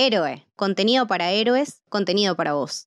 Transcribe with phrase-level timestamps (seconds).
[0.00, 2.86] Héroe, contenido para héroes, contenido para vos.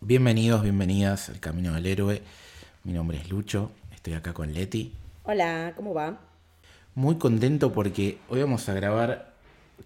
[0.00, 2.22] Bienvenidos, bienvenidas al Camino del Héroe.
[2.82, 4.92] Mi nombre es Lucho, estoy acá con Leti.
[5.22, 6.18] Hola, ¿cómo va?
[6.96, 9.32] Muy contento porque hoy vamos a grabar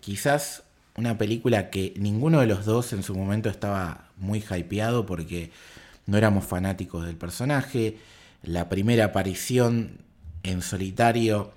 [0.00, 0.62] quizás
[0.96, 5.50] una película que ninguno de los dos en su momento estaba muy hypeado porque
[6.06, 7.98] no éramos fanáticos del personaje.
[8.42, 9.98] La primera aparición
[10.42, 11.52] en solitario,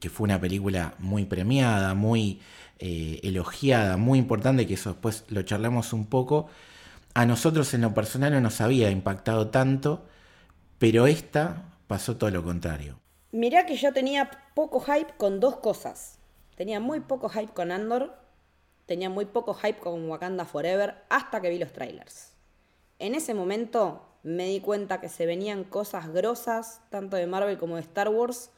[0.00, 2.40] que fue una película muy premiada, muy
[2.78, 6.48] eh, elogiada, muy importante, que eso después lo charlamos un poco.
[7.14, 10.04] A nosotros en lo personal no nos había impactado tanto,
[10.78, 12.98] pero esta pasó todo lo contrario.
[13.30, 16.18] Mirá que yo tenía poco hype con dos cosas.
[16.56, 18.16] Tenía muy poco hype con Andor,
[18.86, 22.32] tenía muy poco hype con Wakanda Forever hasta que vi los trailers.
[22.98, 27.76] En ese momento me di cuenta que se venían cosas grosas, tanto de Marvel como
[27.76, 28.50] de Star Wars,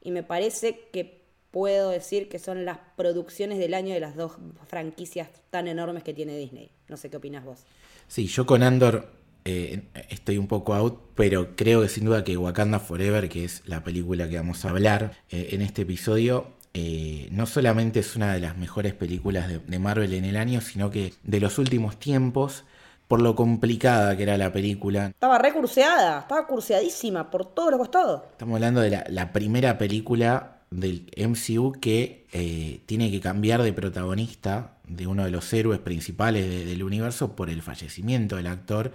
[0.00, 4.32] y me parece que puedo decir que son las producciones del año de las dos
[4.66, 6.70] franquicias tan enormes que tiene Disney.
[6.88, 7.60] No sé qué opinas vos.
[8.08, 9.08] Sí, yo con Andor
[9.44, 13.62] eh, estoy un poco out, pero creo que sin duda que Wakanda Forever, que es
[13.66, 18.34] la película que vamos a hablar eh, en este episodio, eh, no solamente es una
[18.34, 22.64] de las mejores películas de, Marvel en el año, sino que de los últimos tiempos,
[23.06, 25.06] por lo complicada que era la película.
[25.06, 28.22] Estaba recurseada, estaba curseadísima por todos los costados.
[28.32, 34.72] Estamos hablando de la, primera película del MCU que eh, tiene que cambiar de protagonista
[34.88, 38.92] de uno de los héroes principales del universo por el fallecimiento del actor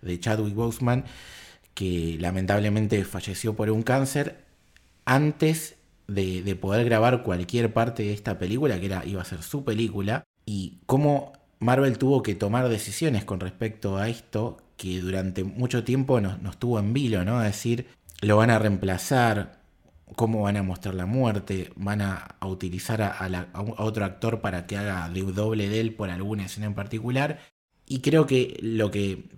[0.00, 1.04] de Chadwick Boseman,
[1.74, 4.44] que lamentablemente falleció por un cáncer
[5.04, 5.77] antes
[6.08, 10.24] de, poder grabar cualquier parte de esta película, que era, iba a ser su película,
[10.46, 16.20] y cómo Marvel tuvo que tomar decisiones con respecto a esto, que durante mucho tiempo
[16.20, 17.40] nos, tuvo en vilo, ¿no?
[17.42, 17.88] Es decir,
[18.22, 19.60] lo van a reemplazar,
[20.16, 25.08] cómo van a mostrar la muerte, van a, utilizar a, otro actor para que haga
[25.10, 27.40] de doble de él por alguna escena en particular.
[27.86, 29.28] Y creo que lo que,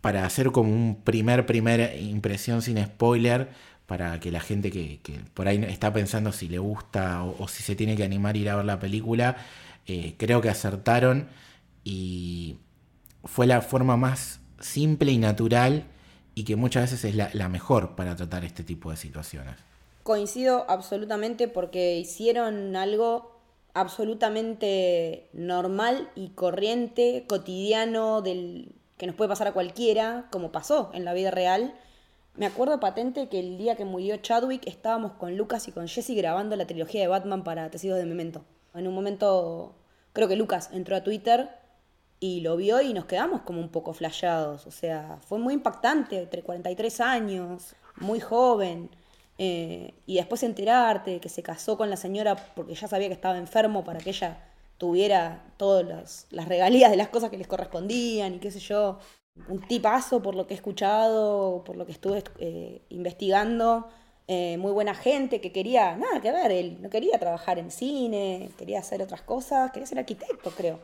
[0.00, 3.50] para hacer como un primer, primera impresión sin spoiler,
[3.86, 5.00] para que la gente que,
[5.32, 8.50] por ahí está pensando si le gusta o, si se tiene que animar a ir
[8.50, 9.36] a ver la película,
[9.86, 11.28] eh, creo que acertaron
[11.84, 12.56] y
[13.24, 15.84] fue la forma más simple y natural
[16.34, 19.54] y que muchas veces es la, la mejor para tratar este tipo de situaciones.
[20.02, 23.40] Coincido absolutamente porque hicieron algo
[23.74, 31.04] absolutamente normal y corriente, cotidiano, del, que nos puede pasar a cualquiera, como pasó en
[31.04, 31.74] la vida real
[32.36, 36.14] me acuerdo patente que el día que murió Chadwick estábamos con Lucas y con Jesse
[36.14, 38.44] grabando la trilogía de Batman para Tecidos de Memento.
[38.74, 39.74] En un momento,
[40.12, 41.50] creo que Lucas entró a Twitter
[42.20, 44.66] y lo vio y nos quedamos como un poco flashados.
[44.66, 48.90] O sea, fue muy impactante, entre 43 años, muy joven.
[49.38, 53.36] Eh, y después enterarte que se casó con la señora porque ya sabía que estaba
[53.36, 54.42] enfermo para que ella
[54.78, 58.98] tuviera todas las, las regalías de las cosas que les correspondían y qué sé yo
[59.48, 63.88] un tipazo por lo que he escuchado, por lo que estuve eh, investigando.
[64.28, 68.50] Eh, muy buena gente que quería, nada que ver, él no quería trabajar en cine,
[68.58, 70.80] quería hacer otras cosas, quería ser arquitecto, creo.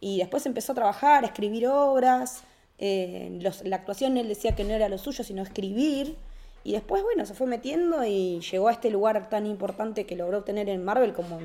[0.00, 2.44] Y después empezó a trabajar, a escribir obras.
[2.78, 6.16] Eh, la actuación él decía que no era lo suyo, sino escribir.
[6.64, 10.38] Y después, bueno, se fue metiendo y llegó a este lugar tan importante que logró
[10.38, 11.40] obtener en Marvel como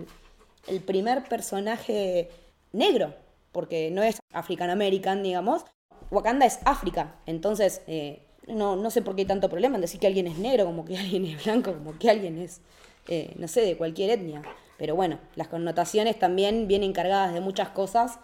[0.67, 2.29] el primer personaje
[2.71, 3.15] negro,
[3.51, 5.65] porque no es African American, digamos,
[6.13, 9.99] Wakanda es África, entonces eh, no, no sé por qué hay tanto problema en decir
[9.99, 12.61] que alguien es negro, como que alguien es blanco, como que alguien es,
[13.07, 14.41] eh, no sé, de cualquier etnia.
[14.77, 18.19] Pero bueno, las connotaciones también vienen cargadas de muchas cosas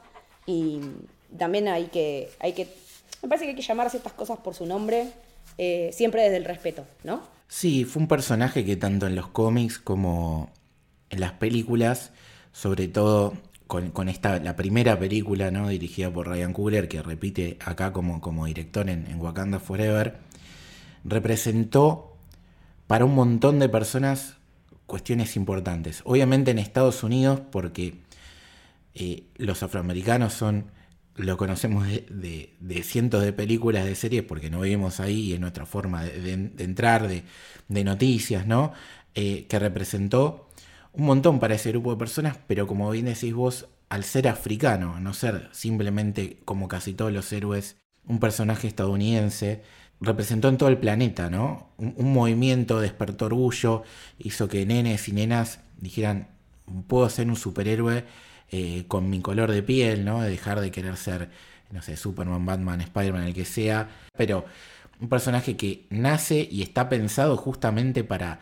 [0.45, 0.79] y
[1.37, 2.67] también hay que, hay que,
[3.21, 5.11] me parece que hay que llamar a cosas por su nombre,
[5.57, 7.21] eh, siempre desde el respeto, ¿no?
[7.47, 10.49] Sí, fue un personaje que tanto en los cómics como
[11.09, 12.11] en las películas,
[12.51, 13.33] sobre todo
[13.69, 15.69] con, esta, la primera película ¿no?
[15.69, 20.17] dirigida por Ryan Coogler, que repite acá como, como director en, Wakanda Forever,
[21.03, 22.17] representó
[22.87, 24.37] para un montón de personas
[24.87, 26.01] cuestiones importantes.
[26.05, 27.99] Obviamente en Estados Unidos, porque
[28.95, 30.71] eh, los afroamericanos son,
[31.15, 35.67] lo conocemos de, cientos de películas, de series, porque no vivimos ahí y es nuestra
[35.67, 38.73] forma de, entrar, de, noticias, ¿no?
[39.13, 40.48] Eh, que representó
[40.99, 44.99] un montón para ese grupo de personas, pero como bien decís vos, al ser africano,
[44.99, 49.63] no ser simplemente como casi todos los héroes, un personaje estadounidense,
[50.01, 51.69] representó en todo el planeta, ¿no?
[51.77, 53.83] Un, movimiento despertó orgullo,
[54.17, 56.27] hizo que nenes y nenas dijeran,
[56.87, 58.05] puedo ser un superhéroe
[58.51, 60.21] eh, con mi color de piel, ¿no?
[60.21, 61.29] De dejar de querer ser,
[61.71, 64.45] no sé, Superman, Batman, Spider-Man, el que sea, pero
[64.99, 68.41] un personaje que nace y está pensado justamente para,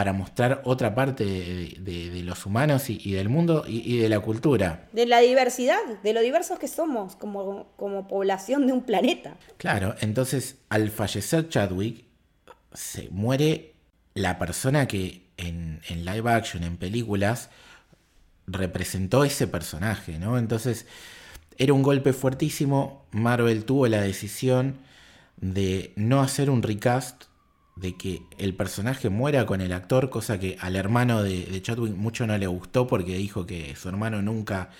[0.00, 4.88] para mostrar otra parte de, los humanos y, del mundo y, de la cultura.
[4.92, 9.36] De la diversidad, de lo diversos que somos como, como población de un planeta.
[9.58, 12.06] Claro, entonces al fallecer Chadwick,
[12.72, 13.74] se muere
[14.14, 17.50] la persona que en, en live action, en películas,
[18.46, 20.38] representó ese personaje, ¿no?
[20.38, 20.86] Entonces
[21.58, 23.04] era un golpe fuertísimo.
[23.10, 24.78] Marvel tuvo la decisión
[25.36, 27.24] de no hacer un recast,
[27.80, 32.26] de que el personaje muera con el actor, cosa que al hermano de, Chadwick mucho
[32.26, 34.70] no le gustó porque dijo que su hermano nunca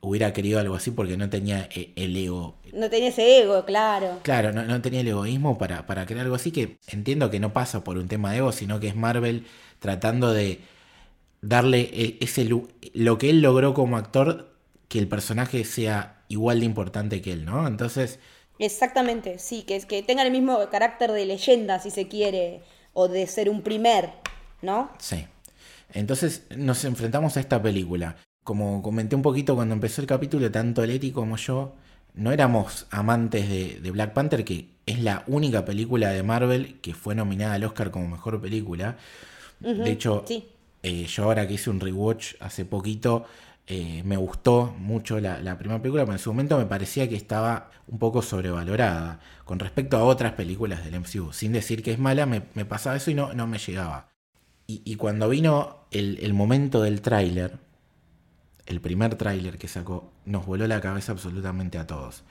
[0.00, 2.56] hubiera querido algo así porque no tenía eh, el ego.
[2.72, 4.20] No tenía ese ego, claro.
[4.22, 7.84] Claro, no, tenía el egoísmo para, para crear algo así que entiendo que no pasa
[7.84, 9.46] por un tema de ego, sino que es Marvel
[9.78, 10.60] tratando de
[11.42, 12.48] darle e, ese
[12.94, 14.54] lo que él logró como actor,
[14.88, 17.66] que el personaje sea igual de importante que él, ¿no?
[17.68, 18.18] Entonces...
[18.58, 22.62] Exactamente, sí, que es que tenga el mismo carácter de leyenda, si se quiere,
[22.92, 24.10] o de ser un primer,
[24.62, 24.90] ¿no?
[24.98, 25.26] Sí.
[25.92, 28.16] Entonces nos enfrentamos a esta película.
[28.44, 31.74] Como comenté un poquito cuando empezó el capítulo, tanto Leti como yo
[32.14, 37.14] no éramos amantes de, Black Panther, que es la única película de Marvel que fue
[37.14, 38.96] nominada al Oscar como mejor película.
[39.60, 40.48] de hecho, sí.
[40.84, 43.24] Eh, yo ahora que hice un rewatch hace poquito,
[43.66, 47.70] eh, me gustó mucho la, primera película, pero en su momento me parecía que estaba
[47.86, 51.32] un poco sobrevalorada con respecto a otras películas del MCU.
[51.32, 54.08] Sin decir que es mala, me, pasaba eso y no, no me llegaba.
[54.66, 57.58] Y, cuando vino el, momento del tráiler,
[58.64, 62.22] el primer tráiler que sacó, nos voló la cabeza absolutamente a todos.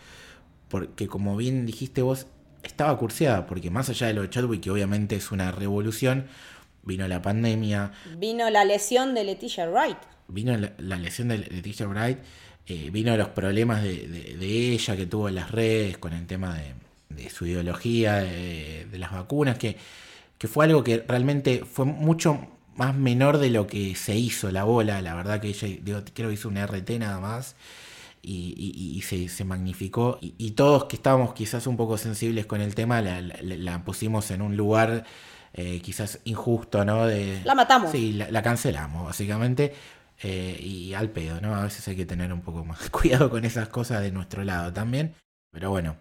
[0.68, 2.26] Porque como bien dijiste vos,
[2.64, 6.26] estaba curseada, porque más allá de lo de Chadwick, que obviamente es una revolución,
[6.82, 7.92] vino la pandemia.
[8.18, 10.13] Vino la lesión de Leticia Wright.
[10.28, 12.18] Vino la, lesión de Leticia Wright,
[12.66, 16.58] eh, vino los problemas de, ella que tuvo en las redes con el tema
[17.10, 19.78] de, su ideología, de, las vacunas, que,
[20.38, 24.64] que, fue algo que realmente fue mucho más menor de lo que se hizo la
[24.64, 25.02] bola.
[25.02, 25.68] La verdad que ella,
[26.14, 27.56] creo que hizo un RT nada más.
[28.26, 30.18] Y, se, magnificó.
[30.22, 34.56] Y, todos que estábamos quizás un poco sensibles con el tema, la pusimos en un
[34.56, 35.04] lugar
[35.56, 37.06] eh, quizás injusto, ¿no?
[37.06, 37.92] De, la matamos.
[37.92, 39.74] Sí, la, cancelamos, básicamente.
[40.24, 41.54] Eh, y al pedo, ¿no?
[41.54, 44.72] A veces hay que tener un poco más cuidado con esas cosas de nuestro lado
[44.72, 45.14] también.
[45.52, 45.98] Pero bueno,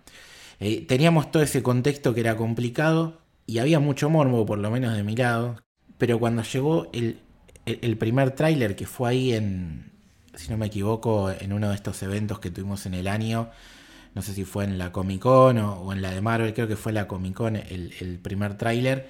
[0.61, 4.97] eh, teníamos todo ese contexto que era complicado y había mucho morbo, por lo menos
[4.97, 5.57] de mi lado.
[5.99, 7.21] Pero cuando llegó el,
[7.67, 9.93] el, primer tráiler que fue ahí en,
[10.35, 13.51] si no me equivoco, en uno de estos eventos que tuvimos en el año,
[14.15, 16.77] no sé si fue en la Comic Con o, en la de Marvel, creo que
[16.77, 19.09] fue la Comic Con el, el primer tráiler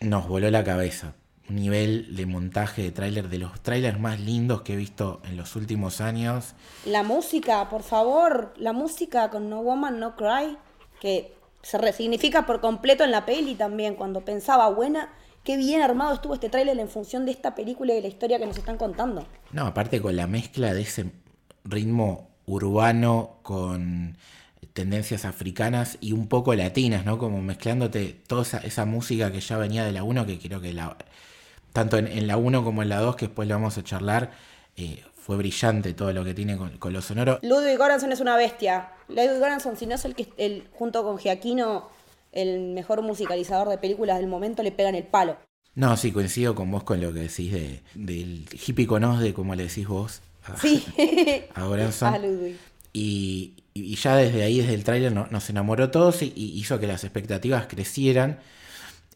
[0.00, 1.14] nos voló la cabeza.
[1.48, 5.36] Un nivel de montaje de tráiler de los tráilers más lindos que he visto en
[5.36, 6.54] los últimos años.
[6.84, 10.58] La música, por favor, la música con No Woman No Cry,
[11.00, 13.94] que se resignifica por completo en la peli también.
[13.94, 15.12] Cuando pensaba, buena,
[15.44, 18.38] qué bien armado estuvo este tráiler en función de esta película y de la historia
[18.38, 19.26] que nos están contando.
[19.52, 21.10] No, aparte con la mezcla de ese
[21.64, 24.16] ritmo urbano con
[24.72, 27.18] tendencias africanas y un poco latinas, ¿no?
[27.18, 30.96] Como mezclándote toda esa, música que ya venía de la 1, que creo que la,
[31.72, 34.30] tanto en, la 1 como en la 2, que después lo vamos a charlar,
[34.76, 37.38] eh, fue brillante todo lo que tiene con, lo sonoro.
[37.42, 38.92] Ludwig Göransson es una bestia.
[39.08, 41.90] Ludwig Göransson, si no es el que, el, junto con Giaquino,
[42.32, 45.36] el mejor musicalizador de películas del momento, le pegan el palo.
[45.74, 49.64] No, sí, coincido con vos con lo que decís de, del hippie de como le
[49.64, 50.22] decís vos.
[50.60, 50.84] sí.
[51.54, 52.56] a Göransson.
[52.90, 57.04] Y, y, ya desde ahí, desde el tráiler, nos enamoró todos y, hizo que las
[57.04, 58.38] expectativas crecieran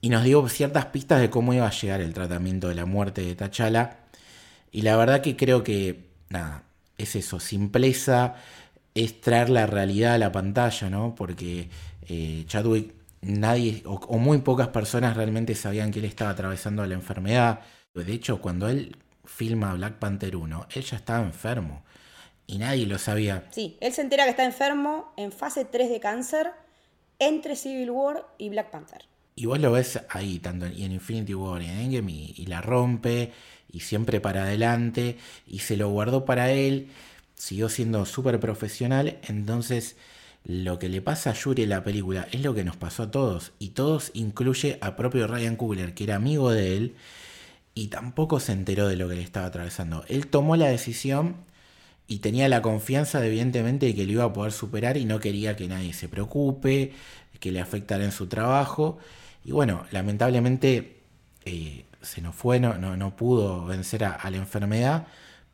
[0.03, 3.23] y nos dio ciertas pistas de cómo iba a llegar el tratamiento de la muerte
[3.23, 3.99] de T'Challa.
[4.73, 6.65] Y la verdad que creo que, nada,
[6.99, 8.35] es eso, simpleza,
[8.95, 11.15] es traer la realidad a la pantalla, ¿no?
[11.15, 11.71] Porque
[12.09, 16.95] eh, Chadwick, nadie, o, o, muy pocas personas realmente sabían que él estaba atravesando la
[16.95, 17.61] enfermedad.
[17.95, 21.85] De hecho, cuando él filma Black Panther 1, él ya estaba enfermo
[22.49, 23.45] y nadie lo sabía.
[23.53, 26.51] Sí, él se entera que está enfermo en fase 3 de cáncer
[27.21, 29.12] entre Civil War y Black Panther.
[29.35, 33.33] Y vos lo ves ahí, tanto en Infinity War y en Endgame, y, la rompe,
[33.73, 36.89] y siempre para adelante, y se lo guardó para él,
[37.35, 39.97] siguió siendo súper profesional, entonces
[40.45, 43.11] lo que le pasa a Yuri en la película es lo que nos pasó a
[43.11, 46.95] todos, y todos incluye a propio Ryan Coogler, que era amigo de él,
[47.75, 50.05] y tampoco se enteró de lo que le estaba atravesando.
[50.09, 51.37] Él tomó la decisión
[52.07, 55.57] y tenía la confianza, evidentemente, de que lo iba a poder superar y no quería
[55.57, 56.93] que nadie se preocupe,
[57.41, 58.99] que le afectara en su trabajo.
[59.45, 61.01] Y bueno, lamentablemente
[61.45, 65.07] eh, se nos fue, no, no, pudo vencer a, la enfermedad,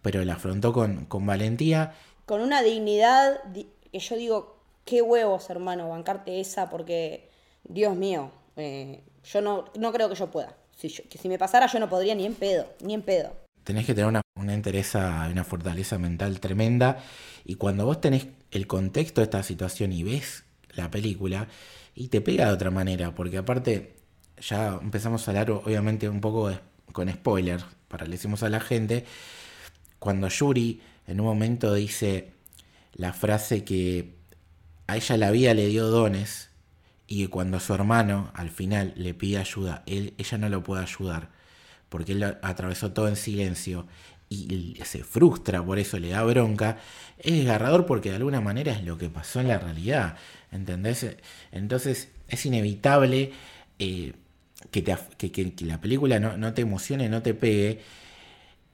[0.02, 1.94] pero la afrontó con, con valentía.
[2.26, 7.30] Con una dignidad que yo digo, qué huevos, hermano, bancarte esa, porque,
[7.64, 10.54] Dios mío, eh, yo no, no creo que yo pueda.
[10.76, 13.32] Si, que si me pasara yo no podría ni en pedo, ni en pedo.
[13.64, 17.02] Tenés que tener una, una entereza, una fortaleza mental tremenda.
[17.44, 21.48] Y cuando vos tenés el contexto de esta situación y ves la película,
[21.98, 23.96] y te pega de otra manera, porque aparte
[24.40, 26.48] ya empezamos a hablar obviamente un poco
[26.92, 29.04] con spoilers, para le decimos a la gente,
[29.98, 32.30] cuando Yuri en un momento dice
[32.92, 34.14] la frase que
[34.86, 36.50] a ella la vida le dio dones
[37.08, 40.82] y que cuando su hermano al final le pide ayuda, él, ella no lo puede
[40.84, 41.30] ayudar,
[41.88, 43.88] porque él atravesó todo en silencio
[44.28, 46.78] y se frustra por eso, le da bronca,
[47.18, 50.16] es desgarrador porque de alguna manera es lo que pasó en la realidad,
[50.52, 51.16] ¿entendés?
[51.52, 53.32] Entonces es inevitable
[53.78, 54.12] eh,
[54.70, 57.80] que, que, la película no, no, te emocione, no te pegue.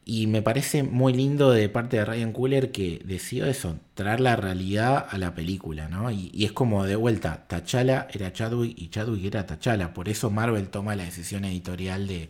[0.06, 4.36] Y me parece muy lindo de parte de Ryan Cooler que decidió eso, traer la
[4.36, 6.10] realidad a la película, ¿no?
[6.10, 9.94] Y, es como de vuelta, T'Challa era Chadwick y Chadwick era T'Challa.
[9.94, 12.28] Por eso Marvel toma la decisión editorial de,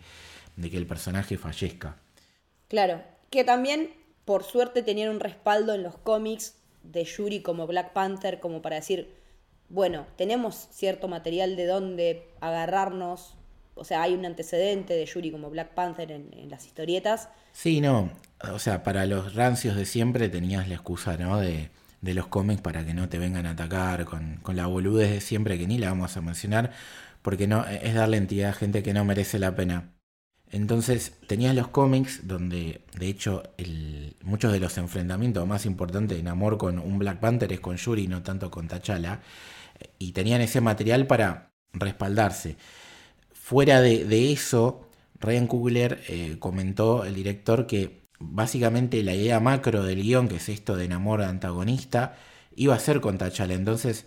[0.56, 1.96] de que el personaje fallezca.
[2.68, 3.90] Claro, que también,
[4.24, 8.76] por suerte, tenían un respaldo en los cómics de Yuri como Black Panther, como para
[8.76, 9.12] decir,
[9.68, 13.36] bueno, tenemos cierto material de donde agarrarnos.
[13.74, 17.28] O sea, hay un antecedente de Yuri como Black Panther en, las historietas.
[17.52, 18.10] Sí, no.
[18.52, 21.40] O sea, para los rancios de siempre tenías la excusa, ¿no?
[21.40, 25.10] De, de los cómics para que no te vengan a atacar con, con la boludez
[25.10, 26.70] de siempre, que ni la vamos a mencionar,
[27.22, 29.93] porque no es darle entidad a gente que no merece la pena.
[30.50, 33.42] Entonces tenías los cómics donde de hecho
[34.22, 38.06] muchos de los enfrentamientos más importantes en amor con un Black Panther es con Yuri,
[38.06, 39.20] no tanto con T'Challa,
[39.98, 42.56] y tenían ese material para respaldarse.
[43.32, 44.88] Fuera de, eso,
[45.20, 50.48] Ryan Coogler eh, comentó, el director, que básicamente la idea macro del guion, que es
[50.48, 52.16] esto de enamor antagonista,
[52.56, 53.54] iba a ser con T'Challa.
[53.54, 54.06] Entonces,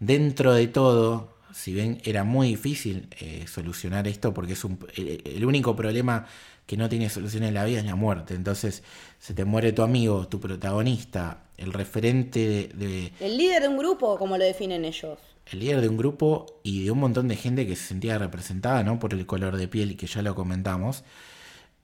[0.00, 5.44] dentro de todo, si bien era muy difícil eh, solucionar esto, porque es un, el,
[5.44, 6.26] único problema
[6.66, 8.34] que no tiene solución en la vida es la muerte.
[8.34, 8.82] Entonces,
[9.20, 14.18] se te muere tu amigo, tu protagonista, el referente de, El líder de un grupo,
[14.18, 15.18] como lo definen ellos.
[15.46, 18.82] El líder de un grupo y de un montón de gente que se sentía representada,
[18.82, 18.98] ¿no?
[18.98, 21.04] Por el color de piel, que ya lo comentamos.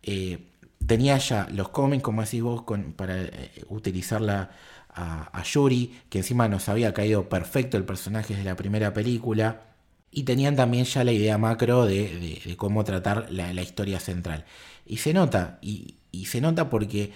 [0.02, 0.38] Eh,
[0.84, 4.50] tenía ya los cómics, como decís vos, con, para eh, utilizarla
[4.94, 9.62] a, Yuri, que encima nos había caído perfecto el personaje de la primera película.
[10.10, 14.44] Y tenían también ya la idea macro de, cómo tratar la, historia central.
[14.86, 17.12] Y se nota, y, se nota porque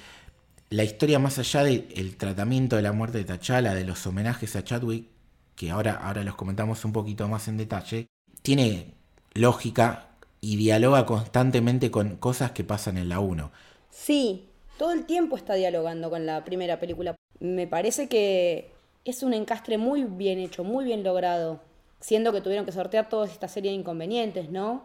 [0.71, 4.62] la historia más allá del tratamiento de la muerte de T'Challa, de los homenajes a
[4.62, 5.09] Chadwick,
[5.57, 8.07] que ahora, ahora los comentamos un poquito más en detalle,
[8.43, 8.95] tiene
[9.35, 10.09] lógica
[10.40, 13.50] y dialoga constantemente con cosas que pasan en la 1.
[13.90, 17.14] Sí, todo el tiempo está dialogando con la primera película
[17.45, 18.73] me parece que
[19.05, 21.61] es un encastre muy bien hecho, muy bien logrado,
[22.01, 24.83] siendo que tuvieron que sortear toda esta serie de inconvenientes, ¿no?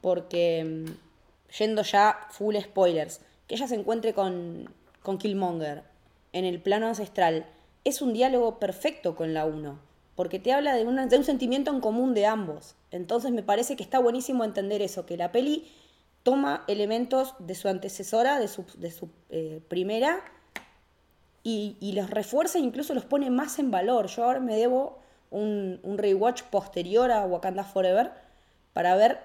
[0.00, 4.70] Porque, mm, yendo ya full spoilers, que ella se encuentre con,
[5.02, 5.82] con Killmonger
[6.32, 7.46] en el plano ancestral,
[7.84, 9.78] es un diálogo perfecto con la 1,
[10.14, 12.74] porque te habla de, de, un sentimiento en común de ambos.
[12.90, 15.70] Entonces me parece que está buenísimo entender eso, que la peli
[16.22, 20.24] toma elementos de su antecesora, de su, de su eh, primera,
[21.80, 24.08] y, los refuerza e incluso los pone más en valor.
[24.08, 24.98] Yo ahora me debo
[25.30, 28.12] un, rewatch posterior a Wakanda Forever
[28.72, 29.20] para ver,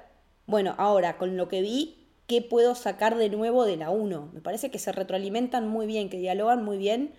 [0.46, 4.30] bueno, ahora con lo que vi, qué puedo sacar de nuevo de la 1.
[4.34, 7.13] Me parece que se retroalimentan muy bien, que dialogan muy bien.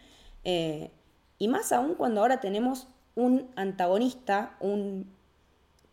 [0.44, 0.90] Eh,
[1.38, 5.12] y más aún cuando ahora tenemos un antagonista, un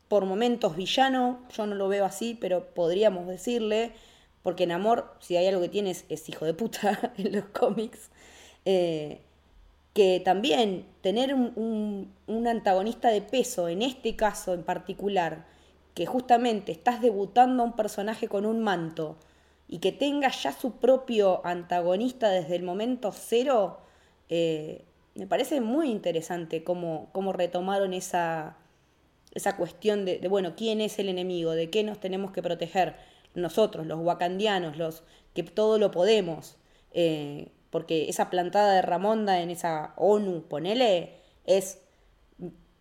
[0.08, 3.94] por momentos villano, yo no lo veo así, pero podríamos decirle,
[4.44, 8.11] porque en amor, si hay algo que tienes, es hijo de puta en los cómics.
[8.66, 9.22] Eh,
[9.94, 12.14] que también tener un,
[12.48, 15.46] antagonista de peso, en este caso en particular,
[15.94, 19.18] que justamente estás debutando a un personaje con un manto
[19.68, 23.80] y que tenga ya su propio antagonista desde el momento cero,
[24.30, 28.58] eh, me parece muy interesante cómo, cómo retomaron esa,
[29.34, 32.96] esa cuestión de, bueno, quién es el enemigo, de qué nos tenemos que proteger
[33.34, 35.04] nosotros, los wakandianos, los
[35.34, 36.58] que todo lo podemos.
[36.94, 41.80] Eh, porque esa plantada de Ramonda en esa ONU, ponele, es...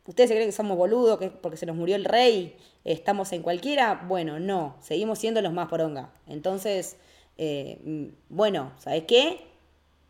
[0.05, 2.57] ¿Ustedes se creen que somos boludos que porque se nos murió el rey?
[2.85, 4.05] ¿Estamos en cualquiera?
[4.09, 6.11] Bueno, no, seguimos siendo los más poronga.
[6.27, 6.97] Entonces,
[7.39, 9.47] eh, bueno, ¿sabes qué?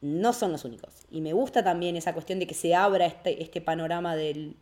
[0.01, 0.95] No son los únicos.
[1.11, 4.57] Y me gusta también esa cuestión de que se abra este, este panorama del,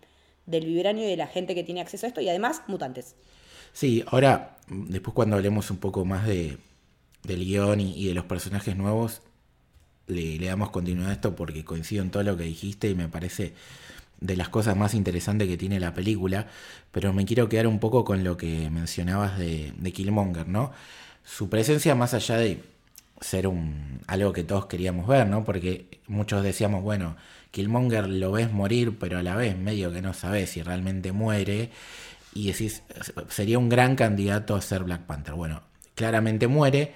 [0.47, 3.15] del vibranio y de la gente que tiene acceso a esto y además mutantes.
[3.73, 6.59] Sí, ahora, después cuando hablemos un poco más de,
[7.23, 9.23] del guion y, y de los personajes nuevos,
[10.09, 13.09] le, le damos continuidad a esto porque coincido en todo lo que dijiste y me
[13.09, 13.55] parece
[14.21, 16.49] de las cosas más interesantes que tiene la película,
[16.91, 20.73] pero me quiero quedar un poco con lo que mencionabas de, de Killmonger, ¿no?
[21.25, 22.62] Su presencia más allá de
[23.21, 25.45] ser un algo que todos queríamos ver, ¿no?
[25.45, 27.17] Porque muchos decíamos, bueno,
[27.50, 31.71] Killmonger lo ves morir, pero a la vez medio que no sabes si realmente muere
[32.35, 32.83] y decís,
[33.29, 35.35] sería un gran candidato a ser Black Panther.
[35.35, 35.62] Bueno,
[35.95, 36.93] claramente muere,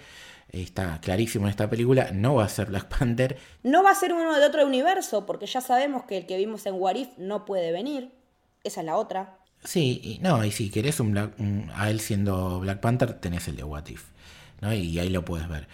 [0.52, 3.38] está clarísimo en esta película, no va a ser Black Panther.
[3.62, 6.66] No va a ser uno de otro universo, porque ya sabemos que el que vimos
[6.66, 8.12] en Warif no puede venir.
[8.62, 9.38] Esa es la otra.
[9.64, 11.34] Sí, y, no, y si querés un Black,
[11.74, 14.04] a él siendo Black Panther, tenés el de What If,
[14.60, 14.72] ¿no?
[14.74, 15.68] Y ahí lo puedes ver.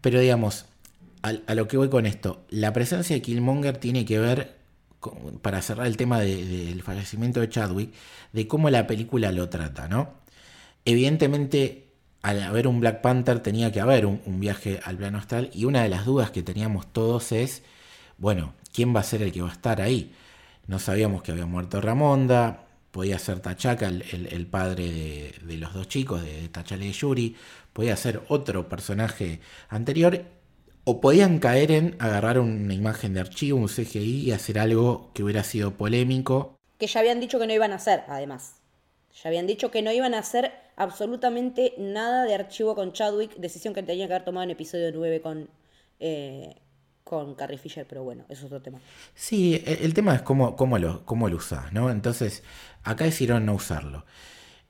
[0.00, 0.66] Pero digamos,
[1.22, 4.56] a, lo que voy con esto, la presencia de Killmonger tiene que ver,
[5.40, 7.92] para cerrar el tema del fallecimiento de Chadwick,
[8.32, 10.14] de cómo la película lo trata, ¿no?
[10.84, 11.81] Evidentemente,
[12.22, 15.82] al haber un Black Panther tenía que haber un, viaje al plano astral y una
[15.82, 17.62] de las dudas que teníamos todos es,
[18.16, 20.14] bueno, ¿quién va a ser el que va a estar ahí?
[20.68, 25.88] No sabíamos que había muerto Ramonda, podía ser Tachaca, el, padre de, de, los dos
[25.88, 27.36] chicos, de Tachala y de Yuri,
[27.72, 30.24] podía ser otro personaje anterior,
[30.84, 35.22] o podían caer en agarrar una imagen de archivo, un CGI y hacer algo que
[35.22, 36.56] hubiera sido polémico.
[36.78, 38.61] Que ya habían dicho que no iban a hacer, además.
[39.14, 43.74] Ya habían dicho que no iban a hacer absolutamente nada de archivo con Chadwick, decisión
[43.74, 45.50] que tenían que haber tomado en episodio 9 con,
[46.00, 46.56] eh,
[47.04, 48.80] con Carrie Fisher, pero bueno, eso es otro tema.
[49.14, 51.90] Sí, el, tema es cómo, cómo, lo, cómo lo usás, ¿no?
[51.90, 52.42] Entonces,
[52.84, 54.04] acá decidieron no usarlo.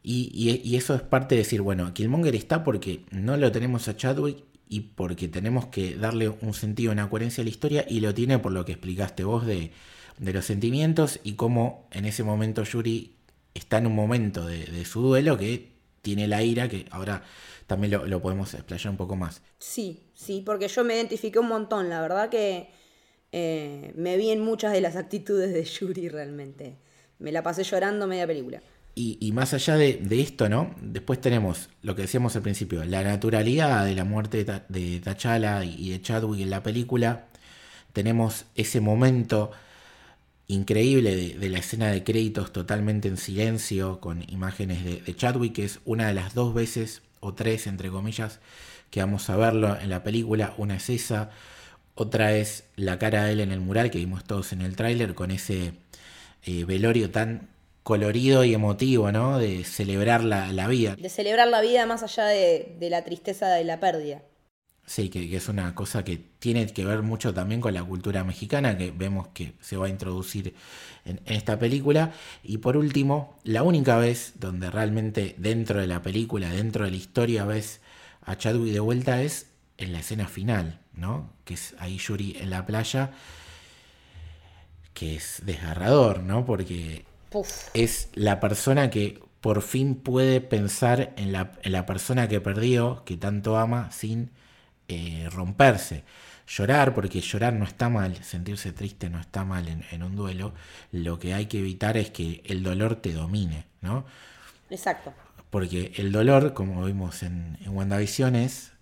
[0.02, 4.44] Y, eso es parte de decir, bueno, Killmonger está porque no lo tenemos a Chadwick
[4.68, 8.38] y porque tenemos que darle un sentido, una coherencia a la historia y lo tiene
[8.38, 9.70] por lo que explicaste vos de,
[10.18, 13.12] los sentimientos y cómo en ese momento Yuri
[13.54, 17.22] está en un momento de, su duelo que tiene la ira, que ahora
[17.66, 19.42] también lo, podemos explayar un poco más.
[19.58, 22.70] Sí, sí, porque yo me identifiqué un montón, la verdad que
[23.32, 26.76] eh, me vi en muchas de las actitudes de Yuri realmente.
[27.18, 28.62] Me la pasé llorando media película.
[28.94, 30.74] Y, más allá de, esto, ¿no?
[30.82, 35.88] Después tenemos lo que decíamos al principio, la naturalidad de la muerte de, T'Challa y
[35.88, 37.28] de Chadwick en la película.
[37.94, 39.50] Tenemos ese momento
[40.48, 45.80] increíble de, la escena de créditos totalmente en silencio, con imágenes de, Chadwick, que es
[45.84, 48.40] una de las dos veces, o tres, entre comillas,
[48.90, 50.54] que vamos a verlo en la película.
[50.58, 51.30] Una es esa,
[51.94, 55.14] otra es la cara de él en el mural que vimos todos en el tráiler,
[55.14, 55.74] con ese
[56.44, 57.48] eh, velorio tan
[57.82, 59.38] colorido y emotivo, ¿no?
[59.38, 60.96] De celebrar la, vida.
[60.96, 64.22] De celebrar la vida más allá de, la tristeza de la pérdida.
[64.92, 68.76] Sí, que, es una cosa que tiene que ver mucho también con la cultura mexicana,
[68.76, 70.54] que vemos que se va a introducir
[71.06, 72.12] en, esta película.
[72.42, 76.98] Y por último, la única vez donde realmente dentro de la película, dentro de la
[76.98, 77.80] historia, ves
[78.20, 79.46] a Chadwick de vuelta es
[79.78, 81.32] en la escena final, ¿no?
[81.46, 83.12] Que es ahí Yuri en la playa,
[84.92, 86.44] que es desgarrador, ¿no?
[86.44, 87.06] Porque
[87.72, 93.56] es la persona que por fin puede pensar en la, persona que perdió, que tanto
[93.56, 94.32] ama, sin
[94.88, 96.04] eh, romperse.
[96.46, 100.52] Llorar, porque llorar no está mal, sentirse triste no está mal en, un duelo.
[100.90, 104.04] Lo que hay que evitar es que el dolor te domine, ¿no?
[104.68, 105.14] Exacto.
[105.50, 108.72] Porque el dolor, como vimos en, en WandaVision, es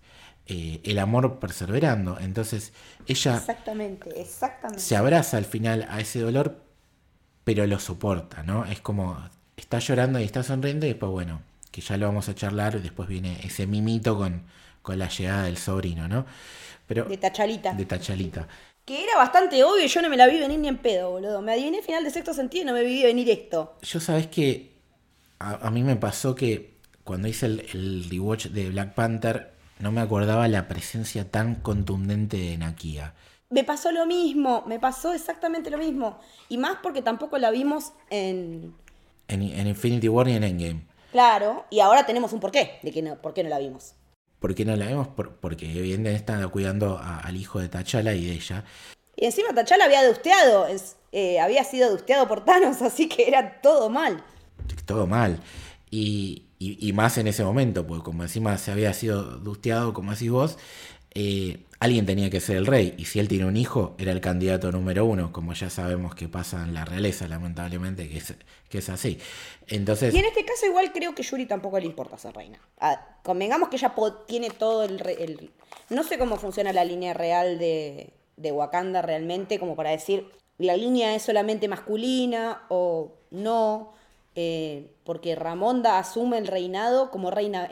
[0.47, 2.19] eh, el amor perseverando.
[2.19, 2.73] Entonces,
[3.07, 4.81] ella exactamente, exactamente.
[4.81, 6.61] se abraza al final a ese dolor,
[7.45, 8.65] pero lo soporta, ¿no?
[8.65, 9.17] Es como,
[9.55, 12.79] está llorando y está sonriendo y después, bueno, que ya lo vamos a charlar, y
[12.79, 14.43] después viene ese mimito con,
[14.81, 16.25] con la llegada del sobrino, ¿no?
[16.87, 17.73] Pero, de Tachalita.
[17.73, 18.47] De Tachalita.
[18.85, 21.41] Que era bastante obvio, yo no me la vi venir ni en pedo, boludo.
[21.41, 23.77] Me adiviné final de sexto sentido y no me vi venir esto.
[23.81, 24.71] Yo sabes que
[25.39, 30.01] a, mí me pasó que cuando hice el, el rewatch de Black Panther, no me
[30.01, 33.13] acordaba la presencia tan contundente de Nakia
[33.51, 36.17] me pasó lo mismo, me pasó exactamente lo mismo.
[36.49, 38.73] Y más porque tampoco la vimos en...
[39.27, 40.81] En, Infinity War y en Endgame.
[41.11, 43.93] Claro, y ahora tenemos un porqué de que no, por qué no la vimos.
[44.41, 45.07] ¿Por qué no la vimos?
[45.07, 48.65] porque evidentemente estaba cuidando al hijo de T'Challa y de ella.
[49.15, 50.65] Y encima T'Challa había dusteado,
[51.11, 54.23] eh, había sido dusteado por Thanos, así que era todo mal.
[54.87, 55.39] Todo mal.
[55.91, 60.31] Y, y, más en ese momento, porque como encima se había sido dusteado, como decís
[60.31, 60.57] vos,
[61.13, 64.21] eh, alguien tenía que ser el rey, y si él tiene un hijo, era el
[64.21, 68.35] candidato número uno, como ya sabemos que pasa en la realeza, lamentablemente, que es,
[68.69, 69.17] que es así.
[69.65, 72.59] Entonces, y en este caso igual creo que Yuri tampoco le importa ser reina.
[72.79, 73.95] Ah, convengamos que ella
[74.27, 75.51] tiene todo el,
[75.89, 80.27] No sé cómo funciona la línea real de, de Wakanda realmente, como para decir,
[80.59, 83.93] la línea es solamente masculina o no.
[84.33, 87.69] Eh, porque Ramonda asume el reinado como reina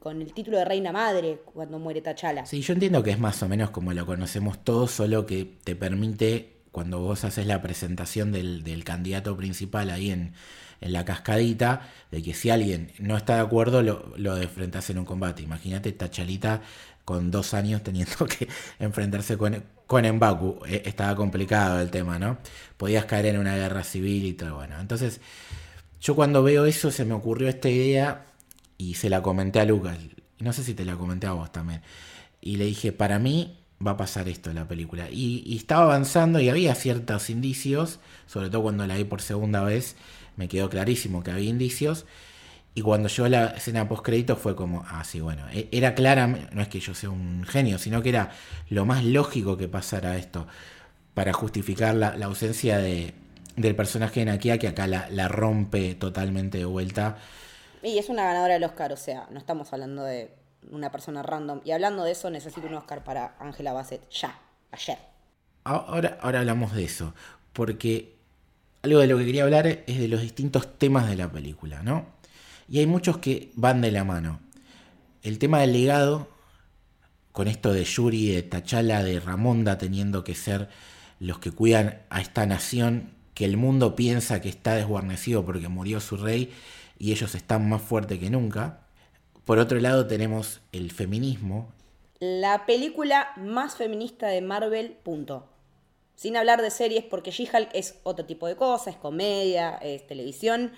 [0.00, 2.44] con el título de reina madre cuando muere Tachala.
[2.44, 5.74] Sí, yo entiendo que es más o menos como lo conocemos todos, solo que te
[5.74, 10.34] permite, cuando vos haces la presentación del, candidato principal ahí en,
[10.80, 15.04] la cascadita, de que si alguien no está de acuerdo, lo, lo enfrentas en un
[15.04, 15.42] combate.
[15.42, 16.60] Imagínate Tachalita
[17.04, 18.46] con dos años teniendo que
[18.78, 20.66] enfrentarse con, con Mbaku.
[20.66, 22.36] E, estaba complicado el tema, ¿no?
[22.76, 24.56] Podías caer en una guerra civil y todo.
[24.56, 25.20] Bueno, entonces
[26.00, 28.26] yo cuando veo eso se me ocurrió esta idea
[28.76, 29.98] y se la comenté a Lucas.
[30.38, 31.82] No sé si te la comenté a vos también.
[32.40, 35.08] Y le dije, para mí va a pasar esto en la película.
[35.10, 39.96] Y, estaba avanzando y había ciertos indicios, sobre todo cuando la vi por segunda vez,
[40.36, 42.06] me quedó clarísimo que había indicios.
[42.74, 46.28] Y cuando llegó la escena post crédito fue como, ah, sí, bueno, e, era clara,
[46.28, 48.30] no es que yo sea un genio, sino que era
[48.68, 50.46] lo más lógico que pasara esto
[51.14, 53.14] para justificar la ausencia de,
[53.58, 57.18] del personaje de Nakia que acá la, rompe totalmente de vuelta.
[57.82, 60.34] Y es una ganadora del Oscar, o sea, no estamos hablando de
[60.70, 61.60] una persona random.
[61.64, 64.38] Y hablando de eso, necesito un Oscar para Angela Bassett ya,
[64.72, 64.98] ayer.
[65.64, 67.14] Ahora, ahora hablamos de eso,
[67.52, 68.16] porque
[68.82, 72.06] algo de lo que quería hablar es de los distintos temas de la película, ¿no?
[72.68, 74.40] Y hay muchos que van de la mano.
[75.22, 76.28] El tema del legado,
[77.32, 80.68] con esto de Yuri, de Tachala, de Ramonda teniendo que ser
[81.20, 86.00] los que cuidan a esta nación que el mundo piensa que está desguarnecido porque murió
[86.00, 86.52] su rey
[86.98, 88.80] y ellos están más fuertes que nunca.
[89.44, 91.68] Por otro lado tenemos el feminismo.
[92.18, 95.46] La película más feminista de Marvel, punto.
[96.16, 100.72] Sin hablar de series, porque She-Hulk es otro tipo de cosa, es comedia, es televisión.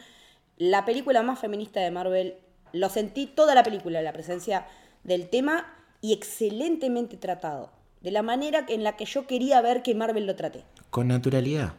[0.59, 2.35] La película más feminista de Marvel,
[2.75, 4.67] lo sentí toda la película, la presencia
[5.03, 5.67] del tema
[6.03, 7.73] y excelentemente tratado.
[8.03, 10.63] De la manera en la que yo quería ver que Marvel lo trate.
[10.91, 11.73] Con naturalidad.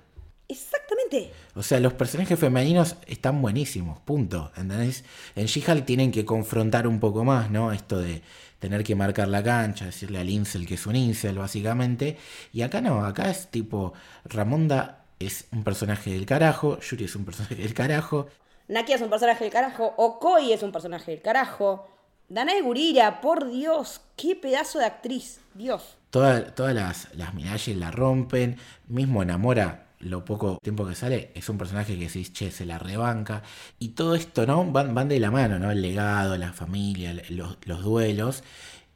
[0.51, 1.31] Exactamente.
[1.55, 4.51] O sea, los personajes femeninos están buenísimos, punto.
[4.57, 5.05] ¿Entendés?
[5.35, 7.71] En she tienen que confrontar un poco más, ¿no?
[7.71, 8.21] Esto de
[8.59, 12.17] tener que marcar la cancha, decirle al incel que es un incel, básicamente.
[12.51, 13.93] Y acá no, acá es tipo,
[14.25, 18.27] Ramonda es un personaje del carajo, Yuri es un personaje del carajo.
[18.67, 21.87] Nakia es un personaje del carajo, Okoi es un personaje del carajo.
[22.27, 25.97] Danae Gurira, por Dios, qué pedazo de actriz, Dios.
[26.09, 31.97] todas las, las la rompen, mismo enamora lo poco tiempo que sale, es un personaje
[31.97, 33.43] que decís, che, se la rebanca.
[33.79, 34.65] Y todo esto, ¿no?
[34.71, 35.71] Van, van de la mano, ¿no?
[35.71, 38.43] El legado, la familia, los, duelos.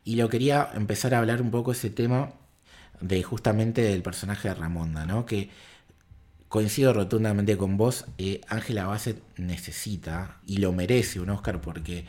[0.04, 2.34] Y lo quería empezar a hablar un poco ese tema
[3.02, 5.26] de justamente del personaje de Ramonda, ¿no?
[5.26, 5.50] Que
[6.48, 12.06] coincido rotundamente con vos, eh, Ángela Bassett necesita y lo merece un Oscar porque...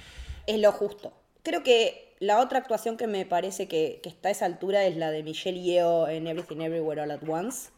[0.47, 1.13] Es lo justo.
[1.43, 4.97] Creo que la otra actuación que me parece que, que está a esa altura es
[4.97, 7.71] la de Michelle Yeoh en Everything Everywhere All at Once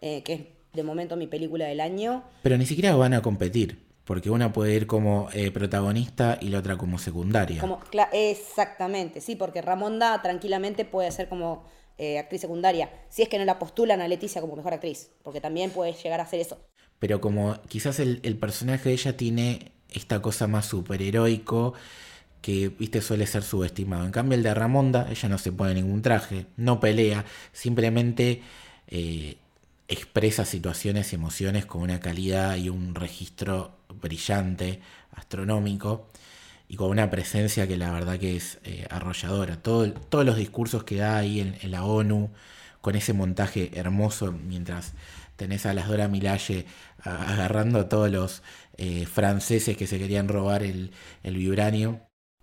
[0.00, 0.40] eh, que es
[0.72, 2.24] de momento mi película del año.
[2.42, 6.58] Pero ni siquiera van a competir, porque una puede ir como eh, protagonista y la
[6.58, 7.60] otra como secundaria.
[7.60, 7.80] Como,
[8.12, 11.64] exactamente, sí, porque Ramonda tranquilamente puede ser como
[11.96, 15.40] eh, actriz secundaria, si es que no la postulan a Leticia como mejor actriz, porque
[15.40, 16.58] también puede llegar a hacer eso.
[16.98, 21.74] Pero como quizás el, el personaje de ella tiene esta cosa más superheroico
[22.40, 24.04] que viste suele ser subestimado.
[24.04, 28.42] En cambio el de Ramonda, ella no se pone ningún traje, no pelea, simplemente
[29.88, 34.80] expresa situaciones y emociones con una calidad y un registro brillante,
[35.12, 36.08] astronómico,
[36.68, 39.62] y con una presencia que la verdad que es eh, arrolladora.
[39.62, 42.30] Todo, todos los discursos que da ahí en, la ONU,
[42.82, 44.92] con ese montaje hermoso, mientras
[45.36, 46.66] tenés a las Dora Milaje
[47.02, 48.42] agarrando a todos los
[48.76, 52.00] eh, franceses que se querían robar el, el vibranio.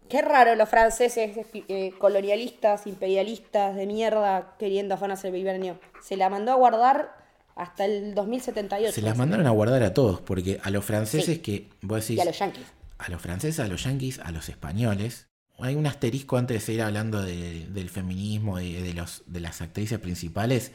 [0.09, 5.79] Qué raro los franceses eh, colonialistas, imperialistas de mierda queriendo afanarse el vibranio.
[6.01, 7.24] Se la mandó a guardar
[7.55, 8.93] hasta el 2078.
[8.93, 12.17] Se las mandaron a guardar a todos, porque a los franceses que vos decís...
[12.17, 12.65] Y a los yanquis.
[12.97, 15.27] A los franceses, a los yanquis, a los españoles.
[15.59, 19.99] Hay un asterisco antes de seguir hablando del feminismo, de, de, los, de las actrices
[19.99, 20.73] principales.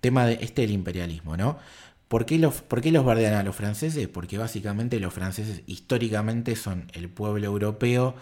[0.00, 1.58] Tema de este del imperialismo, ¿no?
[2.08, 4.08] ¿Por qué, los, ¿Por qué los bardean a los franceses?
[4.08, 8.16] Porque básicamente los franceses históricamente son el pueblo europeo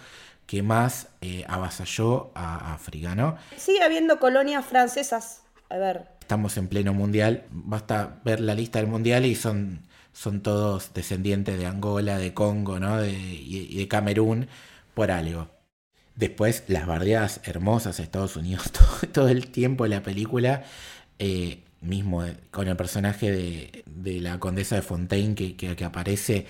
[0.46, 3.36] que más eh, avasalló a África, ¿no?
[3.56, 5.42] Sigue habiendo colonias francesas.
[5.70, 9.80] A ver, estamos en pleno mundial, basta ver la lista del mundial y son,
[10.12, 12.98] son todos descendientes de Angola, de Congo, ¿no?
[12.98, 14.46] De, y, de Camerún,
[14.92, 15.48] por algo.
[16.16, 18.70] Después, las bardeadas hermosas a Estados Unidos
[19.12, 20.64] todo, el tiempo en la película,
[21.18, 23.32] eh, mismo con el personaje
[23.86, 26.46] de, la condesa de Fontaine que, que aparece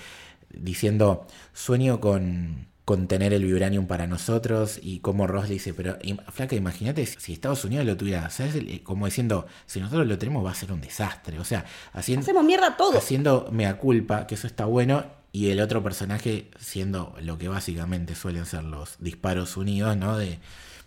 [0.51, 5.99] diciendo, sueño con, contener el vibranium para nosotros y como Ross dice, pero
[6.33, 8.57] flaca, imagínate si Estados Unidos lo tuviera, ¿sabes?
[8.83, 12.23] Como diciendo, si nosotros lo tenemos va a ser un desastre, o sea, haciendo...
[12.23, 12.97] Hacemos mierda todo.
[12.97, 18.15] Haciendo mea culpa, que eso está bueno, y el otro personaje siendo lo que básicamente
[18.15, 20.17] suelen ser los disparos unidos, ¿no?
[20.17, 20.39] De,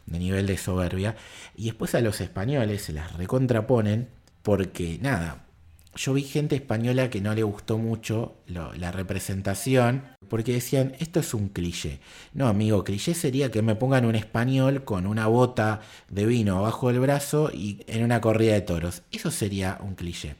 [0.07, 1.15] de nivel de soberbia.
[1.55, 4.09] Y después a los españoles se las recontraponen
[4.41, 5.43] porque, nada,
[5.95, 11.33] yo vi gente española que no le gustó mucho la representación porque decían, esto es
[11.33, 11.99] un cliché.
[12.33, 16.87] No, amigo, cliché sería que me pongan un español con una bota de vino abajo
[16.87, 19.03] del brazo y en una corrida de toros.
[19.11, 20.35] Eso sería un cliché.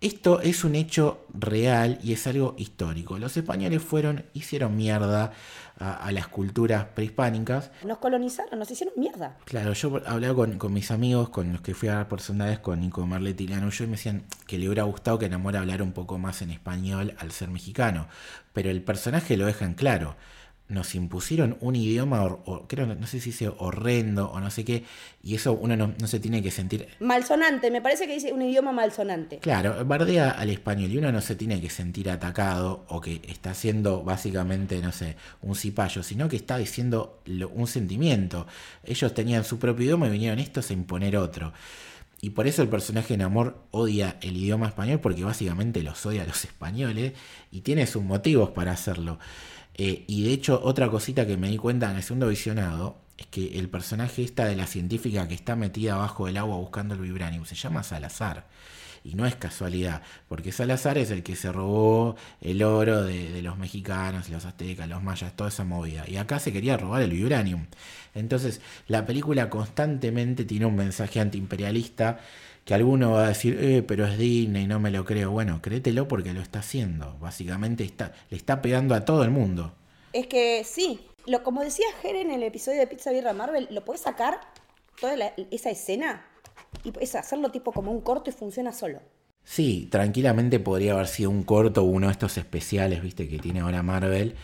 [0.00, 3.18] Esto es un hecho real y es algo histórico.
[3.18, 5.32] Los españoles fueron, hicieron mierda
[5.78, 7.70] a, las culturas prehispánicas.
[7.84, 9.38] Nos colonizaron, nos hicieron mierda.
[9.44, 12.20] Claro, yo hablaba con, con mis amigos, con los que fui a dar por
[12.60, 15.82] con Nico Marletti y yo, y me decían que le hubiera gustado que Namora hablara
[15.82, 18.06] un poco más en español al ser mexicano.
[18.52, 20.16] Pero el personaje lo deja en claro
[20.74, 24.84] nos impusieron un idioma, o, creo, no sé si dice horrendo o no sé qué,
[25.22, 26.88] y eso uno no, se tiene que sentir...
[27.00, 29.38] Malsonante, me parece que dice un idioma malsonante.
[29.38, 33.50] Claro, bardea al español y uno no se tiene que sentir atacado o que está
[33.50, 37.22] haciendo básicamente, no sé, un cipayo, sino que está diciendo
[37.54, 38.46] un sentimiento.
[38.84, 41.52] Ellos tenían su propio idioma y vinieron estos a imponer otro.
[42.24, 46.22] Y por eso el personaje en Amor odia el idioma español, porque básicamente los odia
[46.22, 47.12] a los españoles
[47.52, 49.18] y tiene sus motivos para hacerlo.
[49.76, 53.26] Eh, y de hecho, otra cosita que me di cuenta en el segundo visionado es
[53.26, 57.00] que el personaje esta de la científica que está metida abajo del agua buscando el
[57.00, 58.46] vibranium se llama Salazar.
[59.06, 63.58] Y no es casualidad, porque Salazar es el que se robó el oro de, los
[63.58, 66.08] mexicanos, los aztecas, los mayas, toda esa movida.
[66.08, 67.66] Y acá se quería robar el vibranium.
[68.14, 72.20] Entonces, la película constantemente tiene un mensaje antiimperialista
[72.64, 75.30] que alguno va a decir, eh, pero es Disney, no me lo creo.
[75.30, 77.16] Bueno, créetelo porque lo está haciendo.
[77.18, 79.74] Básicamente está, le está pegando a todo el mundo.
[80.12, 83.84] Es que sí, lo, como decía Jer en el episodio de Pizza Birra Marvel, lo
[83.84, 84.40] puedes sacar
[85.00, 85.14] toda
[85.50, 86.24] esa escena
[86.84, 89.00] y puedes hacerlo tipo como un corto y funciona solo.
[89.44, 93.60] Sí, tranquilamente podría haber sido un corto o uno de estos especiales, viste, que tiene
[93.60, 94.36] ahora Marvel,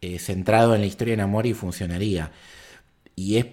[0.00, 2.30] eh, centrado en la historia de amor y funcionaría.
[3.16, 3.46] Y es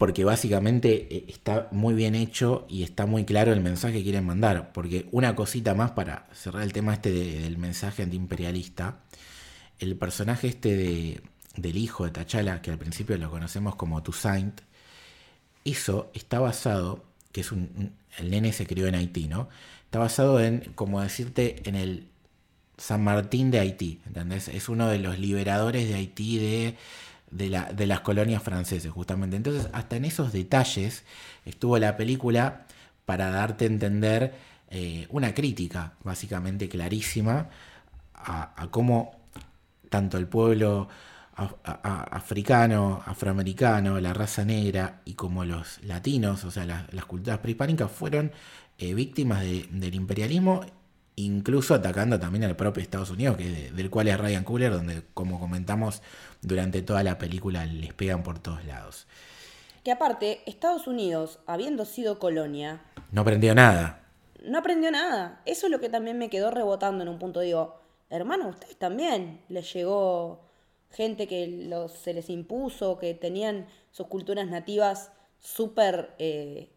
[0.00, 4.24] porque básicamente eh, está muy bien hecho y está muy claro el mensaje que quieren
[4.24, 4.72] mandar.
[4.72, 9.00] Porque una cosita más para cerrar el tema este del mensaje antiimperialista,
[9.78, 11.20] el personaje este de,
[11.56, 14.62] del hijo de T'Challa, que al principio lo conocemos como Toussaint,
[15.66, 19.50] eso está basado, que es un, el nene se crió en Haití, ¿no?
[19.84, 22.08] Está basado en, como decirte, en el
[22.78, 24.48] San Martín de Haití, ¿entendés?
[24.48, 26.76] Es uno de los liberadores de Haití de
[27.30, 29.36] de, la, de las colonias francesas, justamente.
[29.36, 31.04] Entonces, hasta en esos detalles
[31.44, 32.66] estuvo la película
[33.04, 34.34] para darte a entender
[34.70, 37.48] eh, una crítica, básicamente clarísima,
[38.14, 39.18] a, cómo
[39.88, 40.88] tanto el pueblo
[41.34, 48.30] africano, afroamericano, la raza negra y como los latinos, o sea, las culturas prehispánicas, fueron
[48.78, 50.60] eh, víctimas del imperialismo
[51.24, 55.38] incluso atacando también al propio Estados Unidos, que del cual es Ryan Cooler, donde como
[55.40, 56.02] comentamos
[56.42, 59.06] durante toda la película les pegan por todos lados.
[59.84, 62.82] Que aparte, Estados Unidos, habiendo sido colonia...
[63.12, 64.02] No aprendió nada.
[64.44, 65.40] No aprendió nada.
[65.46, 67.40] Eso es lo que también me quedó rebotando en un punto.
[67.40, 67.80] Digo,
[68.10, 70.44] hermano, ustedes también les llegó
[70.90, 71.70] gente que
[72.02, 76.70] se les impuso, que tenían sus culturas nativas súper, eh,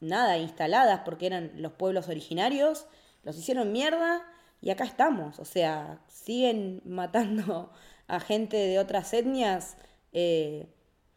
[0.00, 2.86] nada, instaladas porque eran los pueblos originarios
[3.24, 4.22] los hicieron mierda
[4.60, 5.38] y acá estamos.
[5.38, 7.72] O sea, siguen matando
[8.06, 9.76] a gente de otras etnias
[10.12, 10.66] eh,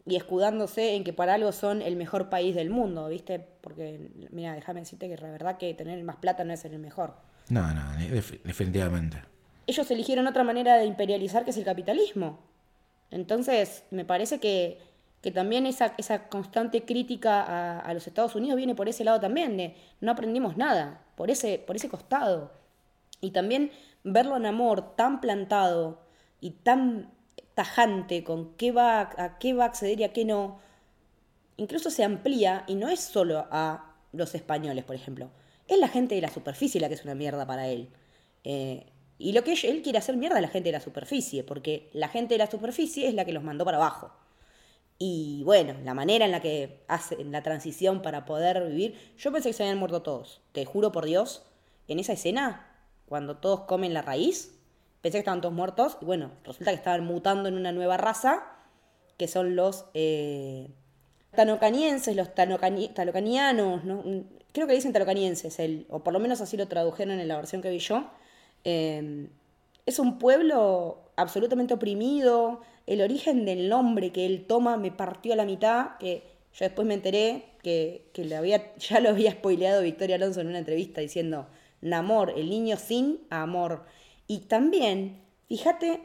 [0.04, 3.38] y escudándose en que para algo son el mejor país del mundo, ¿viste?
[3.38, 7.14] Porque, mira, déjame decirte que la verdad que tener más plata no es el mejor.
[7.48, 7.82] No, no,
[8.44, 9.22] definitivamente.
[9.66, 12.40] Ellos eligieron otra manera de imperializar que es el capitalismo.
[13.10, 14.78] Entonces, me parece que,
[15.30, 19.56] también esa, esa constante crítica a, a, los Estados Unidos viene por ese lado también,
[19.56, 22.50] de no aprendimos nada por ese, por ese costado.
[23.20, 23.70] Y también
[24.02, 26.02] verlo en amor tan plantado
[26.40, 27.12] y tan
[27.54, 30.58] tajante con qué va, a qué va a acceder y a qué no,
[31.56, 35.30] incluso se amplía y no es solo a los españoles, por ejemplo.
[35.68, 37.88] Es la gente de la superficie la que es una mierda para él.
[38.44, 38.86] Eh,
[39.18, 42.08] y lo que él quiere hacer mierda es la gente de la superficie, porque la
[42.08, 44.10] gente de la superficie es la que los mandó para abajo.
[44.98, 49.50] Y bueno, la manera en la que hacen la transición para poder vivir, yo pensé
[49.50, 50.42] que se habían muerto todos.
[50.52, 51.42] Te juro por Dios,
[51.88, 52.68] en esa escena,
[53.06, 54.58] cuando todos comen la raíz,
[55.00, 55.98] pensé que estaban todos muertos.
[56.00, 58.44] Y bueno, resulta que estaban mutando en una nueva raza,
[59.16, 60.70] que son los eh,
[61.34, 64.02] tanocanienses, los talocanianos, ¿no?
[64.52, 67.62] creo que dicen talocanienses, el, o por lo menos así lo tradujeron en la versión
[67.62, 68.10] que vi yo.
[68.64, 69.28] Eh,
[69.86, 72.60] es un pueblo absolutamente oprimido,
[72.92, 76.22] el origen del nombre que él toma me partió a la mitad, que
[76.54, 78.10] yo después me enteré que,
[78.78, 81.46] ya lo había spoileado Victoria Alonso en una entrevista diciendo
[81.80, 83.84] Namor, el niño sin amor.
[84.26, 86.00] Y también, fíjate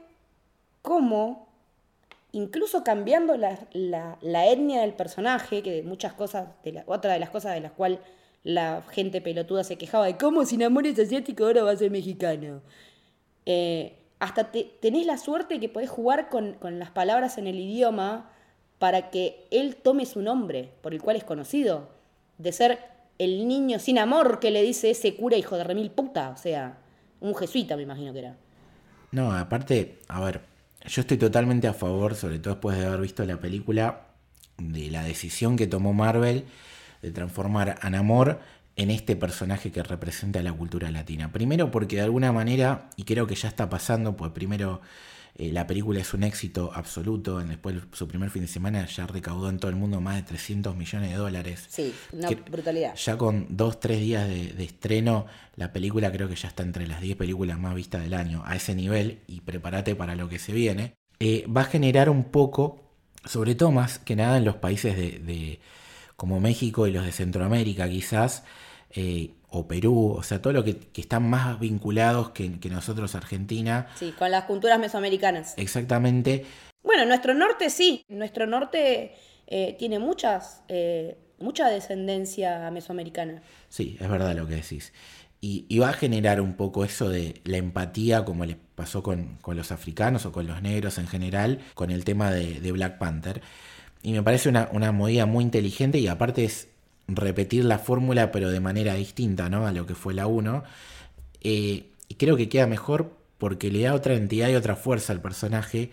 [0.81, 1.47] cómo,
[2.31, 7.61] incluso cambiando la, etnia del personaje, que muchas cosas, de otra de las cosas de
[7.61, 7.99] las cuales
[8.43, 11.91] la gente pelotuda se quejaba de cómo sin amor es asiático ahora va a ser
[11.91, 12.61] mexicano.
[13.45, 18.29] Eh, hasta tenés la suerte que podés jugar con, con, las palabras en el idioma
[18.79, 21.89] para que él tome su nombre, por el cual es conocido,
[22.37, 22.79] de ser
[23.19, 26.77] el niño sin amor que le dice ese cura hijo de remil puta, o sea,
[27.19, 28.37] un jesuita me imagino que era.
[29.11, 30.41] No, aparte, a ver,
[30.85, 34.07] yo estoy totalmente a favor, sobre todo después de haber visto la película,
[34.57, 36.45] de la decisión que tomó Marvel
[37.01, 38.39] de transformar a Namor
[38.77, 41.31] en este personaje que representa la cultura latina.
[41.31, 44.81] Primero porque de alguna manera, y creo que ya está pasando, pues primero
[45.35, 49.49] eh, la película es un éxito absoluto, después su primer fin de semana ya recaudó
[49.49, 51.65] en todo el mundo más de 300 millones de dólares.
[51.69, 52.95] Sí, una brutalidad.
[52.95, 56.87] Ya con dos, tres días de, de, estreno, la película creo que ya está entre
[56.87, 60.37] las 10 películas más vistas del año, a ese nivel, y prepárate para lo que
[60.37, 60.93] se viene.
[61.19, 62.83] Eh, va a generar un poco,
[63.25, 65.59] sobre todo más que nada en los países de
[66.17, 68.43] como México y los de Centroamérica quizás,
[68.91, 73.87] eh, o Perú, o sea, todo lo que, están más vinculados que, nosotros Argentina.
[73.95, 75.53] Sí, con las culturas mesoamericanas.
[75.57, 76.45] Exactamente.
[76.83, 79.15] Bueno, nuestro norte sí, nuestro norte
[79.47, 83.41] eh, tiene muchas, eh, mucha descendencia mesoamericana.
[83.69, 84.93] Sí, es verdad lo que decís.
[85.39, 89.71] Y, va a generar un poco eso de la empatía, como les pasó con, los
[89.71, 93.41] africanos o con los negros en general, con el tema de, Black Panther.
[94.01, 96.69] Y me parece una, una movida muy inteligente y aparte es
[97.07, 99.65] repetir la fórmula pero de manera distinta ¿no?
[99.65, 100.63] a lo que fue la 1.
[101.41, 105.21] Eh, y creo que queda mejor porque le da otra entidad y otra fuerza al
[105.21, 105.91] personaje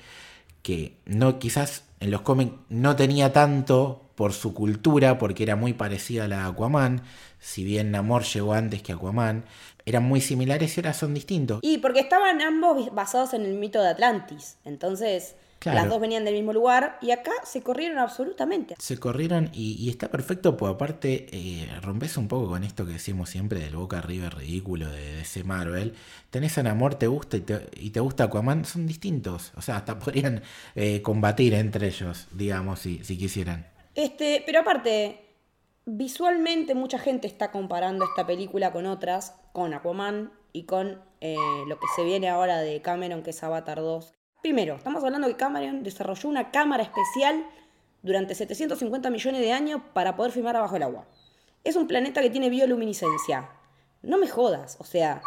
[0.63, 5.73] que no quizás en los cómics no tenía tanto por su cultura, porque era muy
[5.73, 7.03] parecida a la de Aquaman,
[7.41, 9.45] si bien Namor llegó antes que Aquaman,
[9.87, 11.59] eran muy similares y ahora son distintos.
[11.63, 16.35] Y porque estaban ambos basados en el mito de Atlantis, entonces las dos venían del
[16.35, 18.75] mismo lugar y acá se corrieron absolutamente.
[18.79, 23.31] Se corrieron y, está perfecto, pues aparte eh, rompes un poco con esto que decimos
[23.31, 25.95] siempre del boca arriba ridículo de ese Marvel.
[26.31, 29.53] Tenés a Namor, te gusta y te, y te, gusta Aquaman, son distintos.
[29.57, 30.43] O sea, hasta podrían
[30.75, 33.67] eh, combatir entre ellos, digamos, si, si quisieran.
[33.95, 35.25] Este, pero aparte,
[35.87, 41.79] visualmente mucha gente está comparando esta película con otras, con Aquaman y con eh, lo
[41.79, 44.13] que se viene ahora de Cameron, que es Avatar 2.
[44.45, 47.47] Primero, estamos hablando que Cameron desarrolló una cámara especial
[48.03, 51.07] durante 750 millones de años para poder filmar abajo el agua.
[51.65, 53.49] Es un planeta que tiene bioluminiscencia.
[54.03, 55.23] No me jodas, o sea.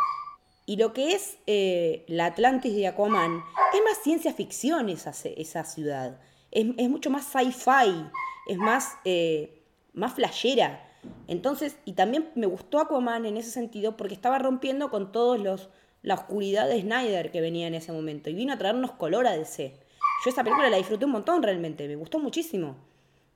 [0.68, 3.42] Y lo que es eh, la Atlantis de Aquaman
[3.74, 6.20] es más ciencia ficción esa, esa ciudad.
[6.52, 8.06] Es, mucho más sci-fi,
[8.46, 10.88] es más, eh, más flashera.
[11.28, 15.70] Entonces, y también me gustó Aquaman en ese sentido porque estaba rompiendo con todos los
[16.02, 19.32] la oscuridad de Snyder que venía en ese momento y vino a traernos color a
[19.32, 19.80] DC.
[20.24, 22.76] Yo esta película la disfruté un montón realmente, me gustó muchísimo.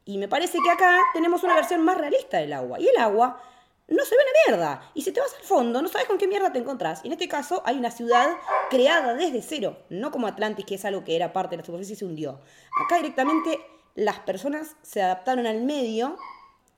[0.06, 2.80] Y me parece que acá tenemos una versión más realista del agua.
[2.80, 3.40] Y el agua
[3.88, 4.92] no se ve una mierda.
[4.94, 7.02] Y si te vas al fondo, no sabes con qué mierda te encontrás.
[7.04, 8.30] Y en este caso hay una ciudad
[8.70, 11.94] creada desde cero, no como Atlantis, que es algo que era parte de la superficie
[11.94, 12.40] y se hundió.
[12.84, 13.60] Acá directamente
[13.96, 16.18] las personas se adaptaron al medio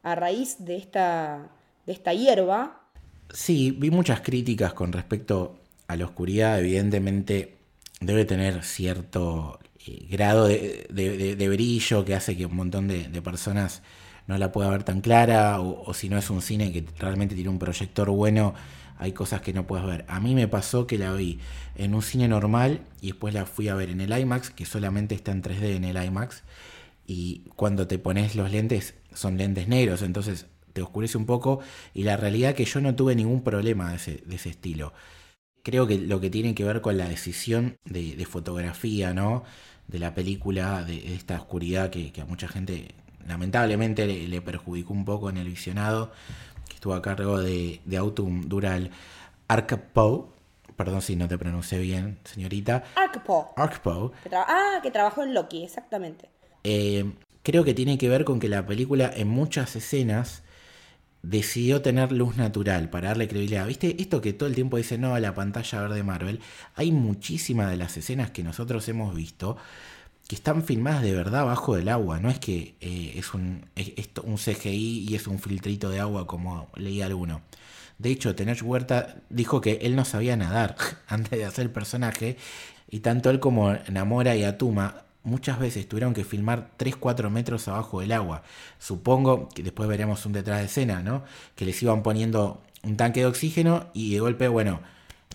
[0.01, 1.51] a raíz de esta,
[1.85, 2.81] de esta hierba.
[3.31, 7.57] Sí, vi muchas críticas con respecto a la oscuridad, evidentemente
[8.05, 13.81] debe tener cierto eh, grado de, brillo que hace que un montón de, personas
[14.27, 17.49] no la pueda ver tan clara, o, si no es un cine que realmente tiene
[17.49, 18.53] un proyector bueno,
[18.97, 20.05] hay cosas que no puedes ver.
[20.07, 21.39] A mí me pasó que la vi
[21.75, 25.15] en un cine normal y después la fui a ver en el IMAX, que solamente
[25.15, 26.43] está en 3D en el IMAX,
[27.05, 31.59] y cuando te pones los lentes son lentes negros, entonces te oscurece un poco,
[31.93, 34.93] y la realidad es que yo no tuve ningún problema de ese, de ese estilo
[35.63, 39.43] creo que lo que tiene que ver con la decisión de, fotografía, ¿no?
[39.87, 42.93] De la película, de, esta oscuridad que, a mucha gente
[43.25, 46.11] lamentablemente le, perjudicó un poco en el visionado,
[46.67, 48.91] que estuvo a cargo de, de Autumn Dural
[49.47, 50.33] Arcapo.
[50.75, 52.83] Perdón si no te pronuncié bien, señorita.
[52.95, 53.53] Arcapo.
[53.55, 54.11] Arcapo.
[54.33, 56.29] ah, que trabajó en Loki, exactamente.
[56.63, 60.43] Eh, creo que tiene que ver con que la película en muchas escenas
[61.23, 63.65] decidió tener luz natural para darle credibilidad.
[63.65, 63.95] ¿Viste?
[63.99, 66.39] Esto que todo el tiempo dice, no, la pantalla verde Marvel.
[66.75, 69.57] Hay muchísimas de las escenas que nosotros hemos visto
[70.27, 72.19] que están filmadas de verdad bajo del agua.
[72.19, 73.65] No es que eh, es, un,
[74.23, 77.41] un CGI y es un filtrito de agua como leí alguno.
[77.97, 80.75] De hecho, Tenoch Huerta dijo que él no sabía nadar
[81.07, 82.37] antes de hacer el personaje.
[82.89, 88.01] Y tanto él como Namora y Atuma muchas veces tuvieron que filmar 3-4 metros abajo
[88.01, 88.43] del agua.
[88.79, 91.23] Supongo que después veremos un detrás de escena, ¿no?
[91.55, 94.81] Que les iban poniendo un tanque de oxígeno y de golpe, bueno,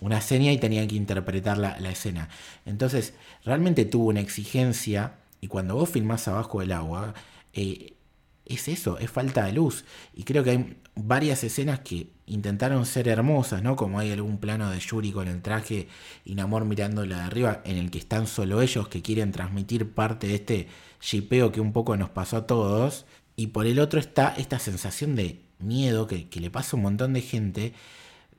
[0.01, 2.29] una seña y tenían que interpretar la, escena.
[2.65, 3.13] Entonces,
[3.43, 7.13] realmente tuvo una exigencia y cuando vos filmás abajo del agua,
[7.53, 7.93] eh,
[8.49, 9.85] es eso, es falta de luz.
[10.13, 13.75] Y creo que hay varias escenas que intentaron ser hermosas, ¿no?
[13.75, 15.87] Como hay algún plano de Yuri con el traje
[16.25, 20.27] y Namor mirándola de arriba, en el que están solo ellos que quieren transmitir parte
[20.27, 20.67] de este
[21.01, 23.05] shipeo que un poco nos pasó a todos.
[23.35, 26.83] Y por el otro está esta sensación de miedo que, que le pasa a un
[26.83, 27.73] montón de gente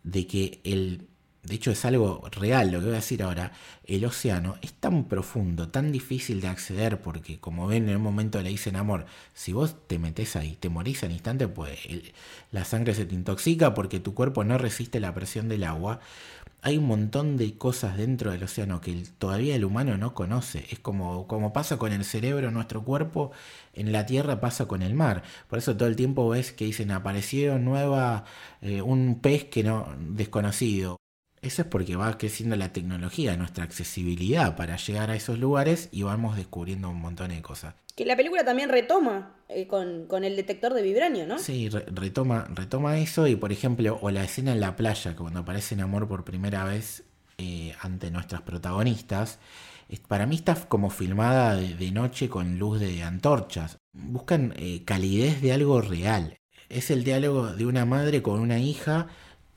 [0.03, 1.10] de que el
[1.43, 3.53] de hecho es algo real lo que voy a decir ahora,
[3.85, 8.41] el océano es tan profundo, tan difícil de acceder, porque como ven en un momento
[8.43, 11.79] le dicen amor, si vos te metes ahí, te morís al instante, pues
[12.53, 16.01] la sangre se te intoxica porque tu cuerpo no resiste la presión del agua.
[16.63, 20.67] Hay un montón de cosas dentro del océano que todavía el humano no conoce.
[20.71, 23.33] Es como, como pasa con el cerebro, nuestro cuerpo,
[23.73, 25.23] en la tierra pasa con el mar.
[25.49, 28.25] Por eso todo el tiempo ves que dicen apareció nueva
[28.61, 31.01] eh, un pez que no desconocido
[31.43, 36.03] eso es porque va creciendo la tecnología, nuestra accesibilidad para llegar a esos lugares y
[36.03, 37.75] vamos descubriendo un montón de cosas.
[37.97, 41.39] Que la película también retoma eh, con, el detector de vibranio, ¿no?
[41.39, 45.75] Sí, retoma, retoma eso y por ejemplo, o la escena en la playa, cuando aparece
[45.75, 47.05] en amor por primera vez
[47.39, 49.39] eh, ante nuestras protagonistas,
[50.07, 53.79] para mí está como filmada de, noche con luz de antorchas.
[53.93, 56.39] Buscan eh, calidez de algo real.
[56.69, 59.09] Es el diálogo de una madre con una hija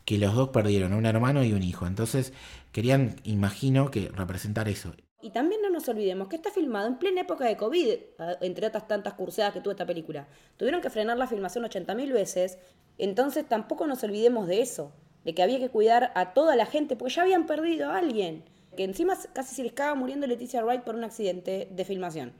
[0.05, 1.87] que los dos perdieron, un hermano y un hijo.
[1.87, 2.33] Entonces
[2.71, 4.93] querían, imagino, que representar eso.
[5.21, 7.93] Y también no nos olvidemos que está filmado en plena época de COVID,
[8.41, 10.27] entre otras tantas curseadas que tuvo esta película.
[10.57, 12.57] Tuvieron que frenar la filmación 80.000 veces,
[12.97, 14.91] entonces tampoco nos olvidemos de eso,
[15.23, 18.43] de que había que cuidar a toda la gente, porque ya habían perdido a alguien.
[18.75, 22.33] Que encima casi se les estaba muriendo Leticia Wright por un accidente de filmación.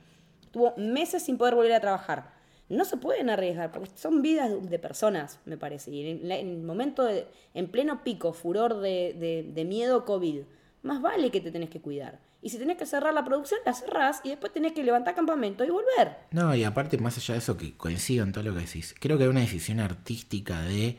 [0.51, 2.32] Tuvo meses sin poder volver a trabajar
[2.73, 5.91] no se pueden arriesgar, porque son vidas de personas, me parece.
[5.91, 10.41] Y en, el momento, de, en pleno pico, furor de, de, miedo COVID,
[10.81, 12.19] más vale que te tenés que cuidar.
[12.41, 15.63] Y si tenés que cerrar la producción, la cerrás y después tenés que levantar campamento
[15.63, 16.17] y volver.
[16.31, 19.17] No, y aparte, más allá de eso, que coincido en todo lo que decís, creo
[19.17, 20.97] que hay una decisión artística de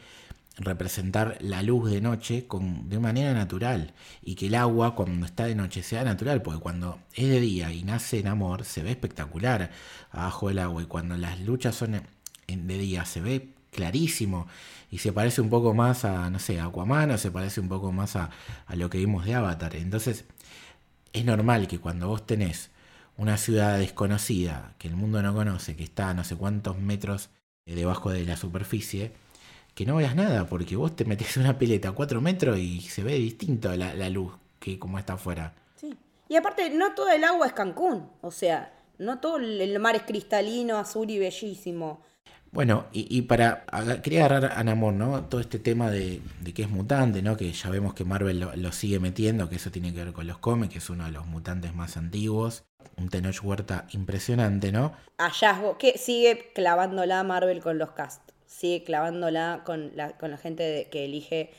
[0.56, 3.92] representar la luz de noche con, de manera natural
[4.22, 7.72] y que el agua cuando está de noche sea natural, porque cuando es de día
[7.72, 9.70] y nace en amor se ve espectacular
[10.10, 12.02] abajo del agua y cuando las luchas son
[12.46, 14.46] de día se ve clarísimo
[14.90, 17.68] y se parece un poco más a, no sé, a Aquaman o se parece un
[17.68, 18.30] poco más a,
[18.66, 19.74] a lo que vimos de Avatar.
[19.74, 20.24] Entonces
[21.12, 22.70] es normal que cuando vos tenés
[23.16, 27.30] una ciudad desconocida que el mundo no conoce, que está a no sé cuántos metros
[27.66, 29.12] debajo de la superficie,
[29.74, 32.80] que no veas nada, porque vos te metes en una pileta a 4 metros y
[32.80, 35.54] se ve distinto la, la luz que como está afuera.
[35.76, 35.94] Sí.
[36.28, 40.02] Y aparte, no todo el agua es Cancún, o sea, no todo el mar es
[40.02, 42.00] cristalino, azul y bellísimo.
[42.54, 43.64] Bueno, y, para.
[44.00, 45.24] Quería agarrar a Namor, ¿no?
[45.24, 46.22] Todo este tema de,
[46.54, 47.36] que es mutante, ¿no?
[47.36, 50.38] Que ya vemos que Marvel lo, sigue metiendo, que eso tiene que ver con los
[50.38, 52.62] cómics, que es uno de los mutantes más antiguos.
[52.96, 54.92] Un Tenoch Huerta impresionante, ¿no?
[55.18, 60.88] Hallazgo, que sigue clavándola Marvel con los cast sigue clavándola con la, con la gente
[60.90, 61.50] que elige.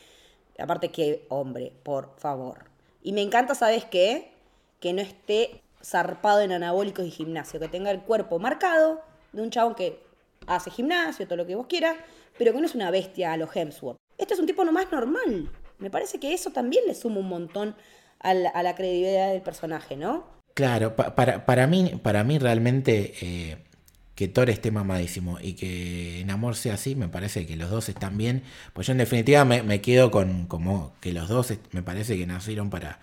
[0.58, 2.66] Aparte que hombre, por favor.
[3.04, 4.32] Y me encanta, ¿sabes qué?
[4.80, 9.02] Que no esté zarpado en anabólicos y gimnasio, que tenga el cuerpo marcado
[9.34, 10.00] de un chabón que
[10.48, 11.98] hace gimnasio, todo lo que vos quieras,
[12.38, 13.98] pero que no es una bestia a los Hemsworth.
[14.18, 15.52] Este es un tipo nomás normal.
[15.78, 17.76] Me parece que eso también le suma un montón
[18.20, 20.26] a la, credibilidad del personaje, ¿no?
[20.56, 23.58] Claro, para, para, mí, para mí realmente eh,
[24.16, 27.90] que Thor esté mamadísimo y que en amor sea así, me parece que los dos
[27.90, 28.44] están bien.
[28.74, 32.70] Pues yo en definitiva me, quedo con como que los dos me parece que nacieron
[32.70, 33.00] para,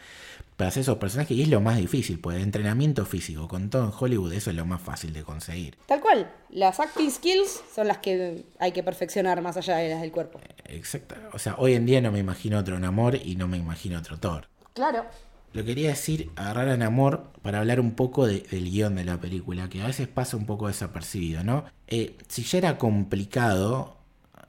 [0.56, 3.84] para hacer esos personajes y es lo más difícil, pues el entrenamiento físico con todo
[3.84, 5.76] en Hollywood eso es lo más fácil de conseguir.
[5.86, 10.00] Tal cual, las acting skills son las que hay que perfeccionar más allá de las
[10.00, 10.40] del cuerpo.
[10.64, 13.98] Exacto, o sea, hoy en día no me imagino otro amor y no me imagino
[13.98, 14.48] otro Thor.
[14.72, 15.04] Claro.
[15.52, 19.68] Lo quería decir, agarrar en amor para hablar un poco del guion de la película,
[19.68, 21.64] que a veces pasa un poco desapercibido, ¿no?
[21.88, 23.98] Eh, si ya era complicado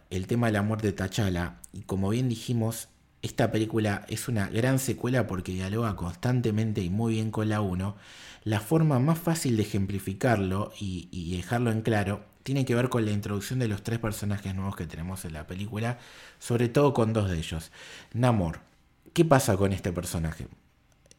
[0.10, 2.90] el tema de la muerte de T'Challa, y como bien dijimos,
[3.22, 7.96] esta película es una gran secuela porque dialoga constantemente y muy bien con la 1,
[8.44, 13.12] la forma más fácil de ejemplificarlo y dejarlo en claro tiene que ver con la
[13.12, 15.98] introducción de los tres personajes nuevos que tenemos en la película,
[16.40, 17.72] sobre todo con dos de ellos.
[18.14, 18.60] Namor.
[19.14, 20.48] ¿Qué pasa con este personaje?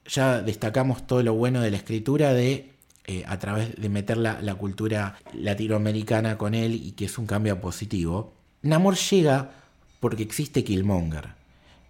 [0.07, 2.75] Ya destacamos todo lo bueno de la escritura de
[3.07, 7.61] eh, a través de meter la, cultura latinoamericana con él y que es un cambio
[7.61, 8.33] positivo.
[8.63, 9.51] Namor llega
[10.01, 11.35] porque existe Killmonger.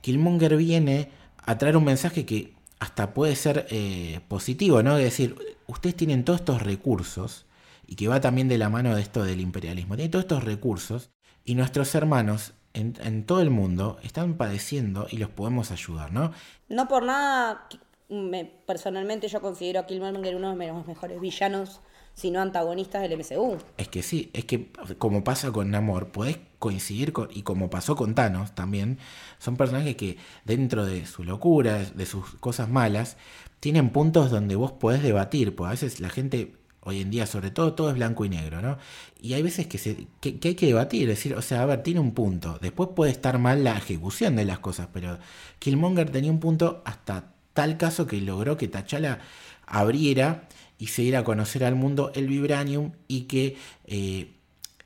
[0.01, 4.99] Killmonger viene a traer un mensaje que hasta puede ser eh, positivo, ¿no?
[4.99, 5.37] Es decir,
[5.69, 7.47] ustedes tienen todos estos recursos
[7.87, 9.95] y que va también de la mano de esto del imperialismo.
[9.95, 11.11] Tienen todos estos recursos
[11.45, 16.33] y nuestros hermanos en, en todo el mundo están padeciendo y los podemos ayudar, ¿no?
[16.69, 17.69] No por nada,
[18.09, 21.81] me- personalmente yo considero a Killmonger uno de los mejores villanos,
[22.15, 23.59] si no antagonistas del MCU.
[23.77, 27.97] Es que sí, es que como pasa con Namor, podés coincidir con, y como pasó
[27.97, 28.99] con Thanos también,
[29.39, 33.17] son personajes que dentro de su locura, de sus cosas malas,
[33.59, 36.55] tienen puntos donde vos podés debatir, porque a veces la gente
[36.87, 38.77] hoy en día sobre todo todo es blanco y negro, ¿no?
[39.21, 41.83] Y hay veces que, se, que, que hay que debatir, decir, o sea, a ver,
[41.83, 45.19] tiene un punto, después puede estar mal la ejecución de las cosas, pero
[45.59, 49.21] Killmonger tenía un punto hasta tal caso que logró que T'Challa
[49.67, 50.49] abriera
[50.79, 54.31] y se diera a conocer al mundo el vibranium y que eh,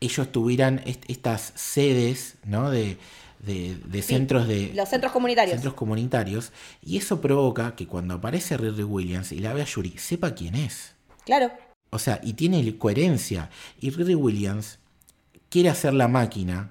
[0.00, 2.70] ellos tuvieran est estas sedes ¿no?
[2.70, 2.98] de,
[3.40, 5.54] de, de Sí, centros de Los centros comunitarios.
[5.54, 6.52] centros comunitarios
[6.82, 10.54] y eso provoca que cuando aparece Riri Williams y la ve a Yuri sepa quién
[10.54, 10.94] es
[11.24, 11.50] Claro.
[11.90, 13.50] o sea y tiene coherencia
[13.80, 14.78] y Riri Williams
[15.48, 16.70] quiere hacer la máquina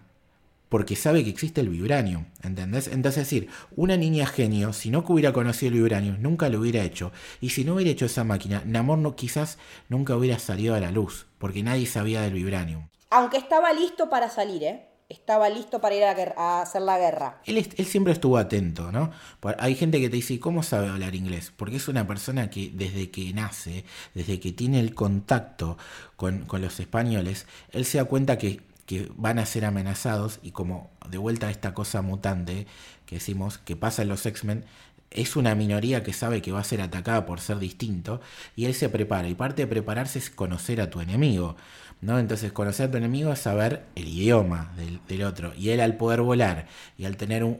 [0.70, 2.88] porque sabe que existe el vibranium, ¿entendés?
[2.88, 6.84] Entonces, es decir, una niña genio, si no hubiera conocido el vibranium, nunca lo hubiera
[6.84, 7.12] hecho.
[7.42, 9.58] Y si no hubiera hecho esa máquina, Namor no, quizás
[9.90, 12.88] nunca hubiera salido a la luz, porque nadie sabía del vibranium.
[13.10, 14.90] Aunque estaba listo para salir, ¿eh?
[15.10, 17.42] Estaba listo para ir a, hacer la guerra.
[17.46, 19.12] Él, siempre estuvo atento, ¿no?
[19.58, 21.54] Hay gente que te dice, ¿cómo sabe hablar inglés?
[21.56, 25.78] Porque es una persona que desde que nace, desde que tiene el contacto
[26.18, 30.52] con, con los españoles, él se da cuenta que, que van a ser amenazados y
[30.52, 32.66] como de vuelta a esta cosa mutante
[33.06, 34.66] que decimos que pasa en los X-Men,
[35.12, 38.22] es una minoría que sabe que va a ser atacada por ser distinto
[38.56, 39.28] y él se prepara.
[39.28, 41.56] Y parte de prepararse es conocer a tu enemigo.
[42.02, 42.18] ¿no?
[42.18, 45.54] Entonces conocer a tu enemigo es saber el idioma del, del otro.
[45.56, 46.68] Y él al poder volar
[46.98, 47.60] y al tener un,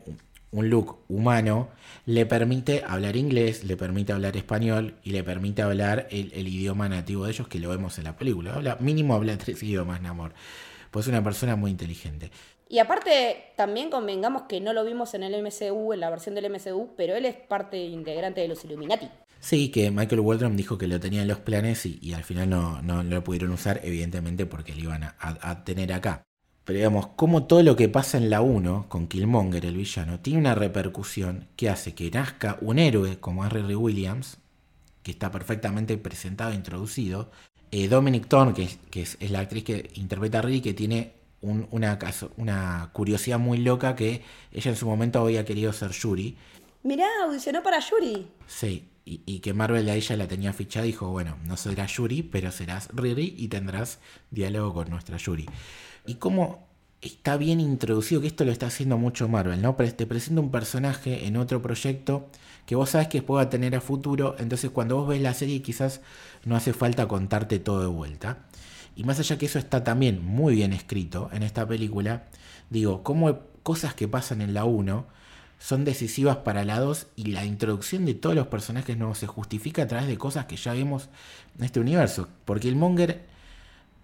[0.50, 1.68] un look humano,
[2.06, 6.88] le permite hablar inglés, le permite hablar español y le permite hablar el, el idioma
[6.88, 8.54] nativo de ellos que lo vemos en la película.
[8.54, 10.32] Habla, mínimo habla tres idiomas, Namor.
[10.90, 12.30] Pues es una persona muy inteligente.
[12.68, 16.50] Y aparte, también convengamos que no lo vimos en el MCU, en la versión del
[16.50, 19.08] MCU, pero él es parte integrante de los Illuminati.
[19.40, 22.50] Sí, que Michael Waldron dijo que lo tenía en los planes y, y al final
[22.50, 26.22] no, no lo pudieron usar, evidentemente porque lo iban a, tener acá.
[26.64, 30.40] Pero digamos, como todo lo que pasa en la 1 con Killmonger, el villano, tiene
[30.40, 34.38] una repercusión que hace que nazca un héroe como Harry Williams,
[35.02, 37.30] que está perfectamente presentado e introducido.
[37.70, 40.74] Eh, Dominic Thorne, que, es, que es- es la actriz que interpreta a Riri, que
[40.74, 41.98] tiene un- una,
[42.36, 46.36] una curiosidad muy loca que ella en su momento había querido ser Yuri.
[46.82, 48.26] Mirá, audicionó para Yuri.
[48.46, 51.92] Sí, y, y que Marvel a ella la tenía fichada y dijo, bueno, no serás
[51.96, 53.98] Yuri, pero serás Riri y tendrás
[54.30, 55.46] diálogo con nuestra Yuri.
[56.06, 56.67] Y cómo
[57.00, 59.76] está bien introducido, que esto lo está haciendo mucho Marvel, ¿no?
[59.76, 62.28] Pre- Te presenta un personaje en otro proyecto
[62.66, 66.00] que vos sabes que pueda tener a futuro, entonces cuando vos ves la serie quizás
[66.44, 68.38] no hace falta contarte todo de vuelta.
[68.96, 72.24] Y más allá que eso está también muy bien escrito en esta película,
[72.68, 75.06] digo, cómo cosas que pasan en la 1
[75.60, 79.82] son decisivas para la 2 y la introducción de todos los personajes nuevos se justifica
[79.82, 81.08] a través de cosas que ya vimos
[81.58, 82.28] en este universo.
[82.44, 83.24] Porque el Monger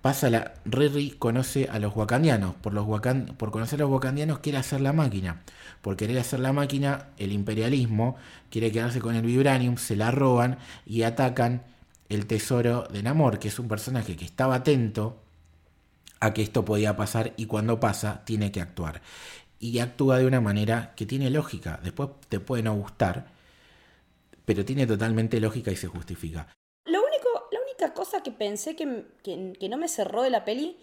[0.05, 0.53] pasa la.
[0.67, 2.55] Riri conoce a los wakandianos.
[2.57, 2.87] Por, los
[3.39, 5.41] por conocer a los wakandianos quiere hacer la máquina.
[5.81, 8.17] Por querer hacer la máquina, el imperialismo
[8.51, 11.63] quiere quedarse con el vibranium, se la roban y atacan
[12.11, 15.23] el tesoro de Namor, que es un personaje que estaba atento
[16.21, 19.01] a que esto podía pasar y cuando pasa tiene que actuar.
[19.59, 21.81] Y actúa de una manera que tiene lógica.
[21.83, 23.29] Después te puede no gustar,
[24.45, 26.49] pero tiene totalmente lógica y se justifica.
[27.93, 30.76] Cosa que pensé que, que- que no me cerró de la peli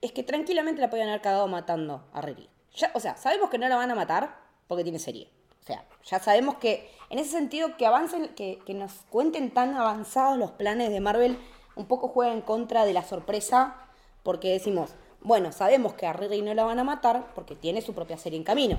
[0.00, 2.48] es que tranquilamente la podían haber cagado matando a Riri.
[2.74, 5.28] Ya, o sea, sabemos que no la van a matar porque tiene serie.
[5.62, 9.74] O sea, ya sabemos que en ese sentido que avancen, que, que nos cuenten tan
[9.74, 11.36] avanzados los planes de Marvel,
[11.76, 13.76] un poco juega en contra de la sorpresa
[14.22, 17.92] porque decimos, bueno, sabemos que a Riri no la van a matar porque tiene su
[17.94, 18.78] propia serie en camino.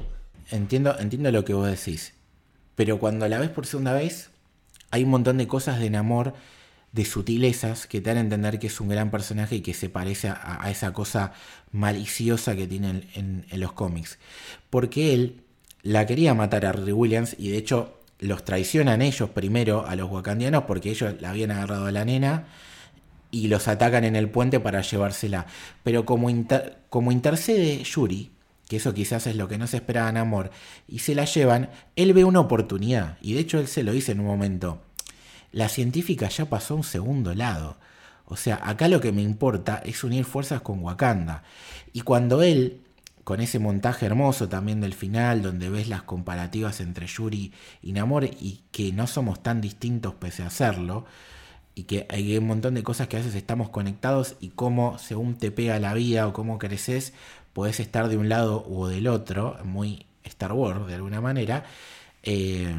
[0.49, 2.15] Entiendo, entiendo lo que vos decís.
[2.75, 4.31] Pero cuando la ves por segunda vez,
[4.89, 6.33] hay un montón de cosas de enamor,
[6.91, 9.89] de sutilezas, que te dan a entender que es un gran personaje y que se
[9.89, 11.33] parece a, esa cosa
[11.71, 14.19] maliciosa que tiene en, los cómics.
[14.69, 15.41] Porque él
[15.83, 20.11] la quería matar a Riri Williams y de hecho los traicionan ellos primero a los
[20.11, 22.47] wakandianos porque ellos la habían agarrado a la nena
[23.31, 25.47] y los atacan en el puente para llevársela.
[25.83, 26.27] Pero como,
[26.89, 28.31] como intercede Yuri,
[28.67, 30.51] que eso quizás es lo que no se esperaba en Amor,
[30.87, 33.17] y se la llevan, él ve una oportunidad.
[33.21, 34.81] Y de hecho él se lo dice en un momento.
[35.51, 37.77] La científica ya pasó a un segundo lado.
[38.25, 41.43] O sea, acá lo que me importa es unir fuerzas con Wakanda.
[41.91, 42.81] Y cuando él,
[43.23, 48.25] con ese montaje hermoso también del final, donde ves las comparativas entre Yuri y Namor
[48.25, 51.05] y que no somos tan distintos pese a serlo,
[51.75, 55.35] y que hay un montón de cosas que a veces estamos conectados y cómo según
[55.35, 57.13] te pega la vida o cómo creces,
[57.53, 61.65] podés estar de un lado o del otro, muy Star Wars de alguna manera.
[62.23, 62.73] Eh,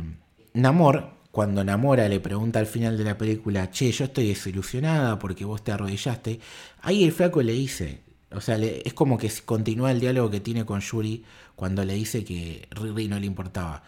[0.54, 5.46] Namor, cuando Namora le pregunta al final de la película, che, yo estoy desilusionada porque
[5.46, 6.38] vos te arrodillaste,
[6.82, 10.66] ahí el flaco le dice, o sea, es como que continúa el diálogo que tiene
[10.66, 11.24] con Yuri
[11.56, 13.82] cuando le dice que Riri no le importaba.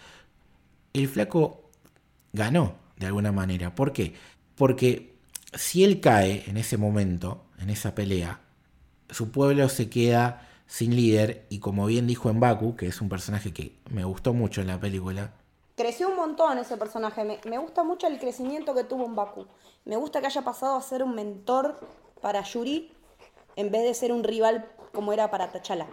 [0.95, 1.71] El flaco
[2.33, 3.75] ganó de alguna manera.
[3.75, 4.15] ¿Por qué?
[4.57, 5.15] Porque
[5.53, 8.41] si él cae en ese momento, en esa pelea,
[9.11, 13.11] su pueblo se queda sin líder y como bien dijo en Baku, que es un
[13.11, 15.35] personaje que me gustó mucho en la película.
[15.77, 19.47] Creció un montón ese personaje, me, gusta mucho el crecimiento que tuvo en Baku.
[19.85, 21.81] Me gusta que haya pasado a ser un mentor
[22.21, 22.93] para Yuri
[23.57, 25.89] en vez de ser un rival como era para T'Challa.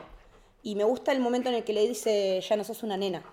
[0.62, 3.24] Y me gusta el momento en el que le dice, ya no sos una nena,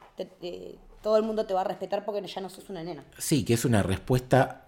[1.03, 3.05] todo el mundo te va a respetar porque ya no sos una nena.
[3.19, 4.68] Sí, que es una respuesta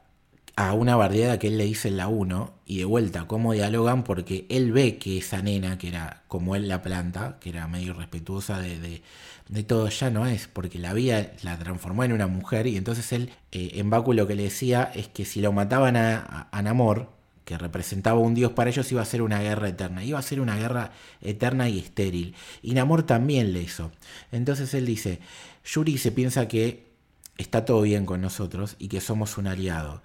[0.56, 4.04] a una bardeada que él le dice en la 1 y de vuelta cómo dialogan
[4.04, 7.94] porque él ve que esa nena que era como él la planta, que era medio
[7.94, 9.02] respetuosa de,
[9.48, 13.12] de, todo, ya no es, porque la vida la transformó en una mujer y entonces
[13.12, 16.62] él eh, en Baku lo que le decía es que si lo mataban a, a,
[16.62, 17.10] Namor,
[17.44, 20.40] que representaba un dios para ellos, iba a ser una guerra eterna, iba a ser
[20.40, 22.34] una guerra eterna y estéril.
[22.62, 23.90] Y Namor también le hizo.
[24.30, 25.18] Entonces él dice,
[25.64, 26.90] Yuri se piensa que
[27.38, 30.02] está todo bien con nosotros y que somos un aliado.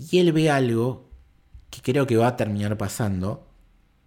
[0.00, 1.10] Y él ve algo
[1.68, 3.46] que creo que va a terminar pasando,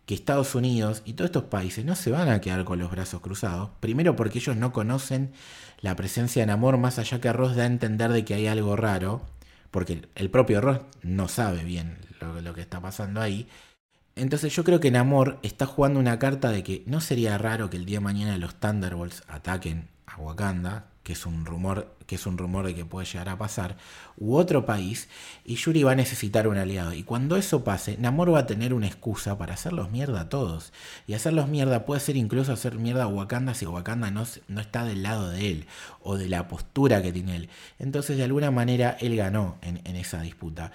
[0.07, 3.21] que Estados Unidos y todos estos países no se van a quedar con los brazos
[3.21, 3.69] cruzados.
[3.79, 5.31] Primero porque ellos no conocen
[5.81, 8.75] la presencia de Namor más allá que Ross da a entender de que hay algo
[8.75, 9.21] raro,
[9.69, 13.47] porque el propio Ross no sabe bien lo, lo que está pasando ahí.
[14.15, 17.77] Entonces yo creo que Namor está jugando una carta de que no sería raro que
[17.77, 22.25] el día de mañana los Thunderbolts ataquen a Wakanda, que es un rumor, que es
[22.25, 23.75] un rumor de que puede llegar a pasar,
[24.17, 25.09] u otro país,
[25.43, 26.93] y Yuri va a necesitar un aliado.
[26.93, 30.71] Y cuando eso pase, Namor va a tener una excusa para hacerlos mierda a todos.
[31.05, 34.85] Y hacerlos mierda puede ser incluso hacer mierda a Wakanda si Wakanda no, no está
[34.85, 35.67] del lado de él,
[36.01, 37.49] o de la postura que tiene él.
[37.79, 40.71] Entonces, de alguna manera, él ganó en, en esa disputa.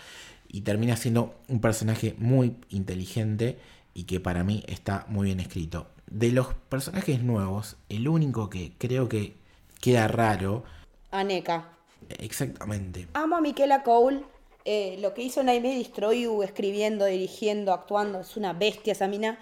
[0.46, 3.58] Y termina siendo un personaje muy inteligente
[3.94, 5.88] y que para mí está muy bien escrito.
[6.10, 9.36] De los personajes nuevos, el único que creo que
[9.80, 10.64] queda raro.
[11.10, 11.70] Aneka.
[12.18, 13.08] Exactamente.
[13.14, 14.24] Amo a Miquela Cole.
[14.64, 19.38] Eh, lo que hizo Naime Destroyu escribiendo, dirigiendo, actuando, es una bestia esa mina.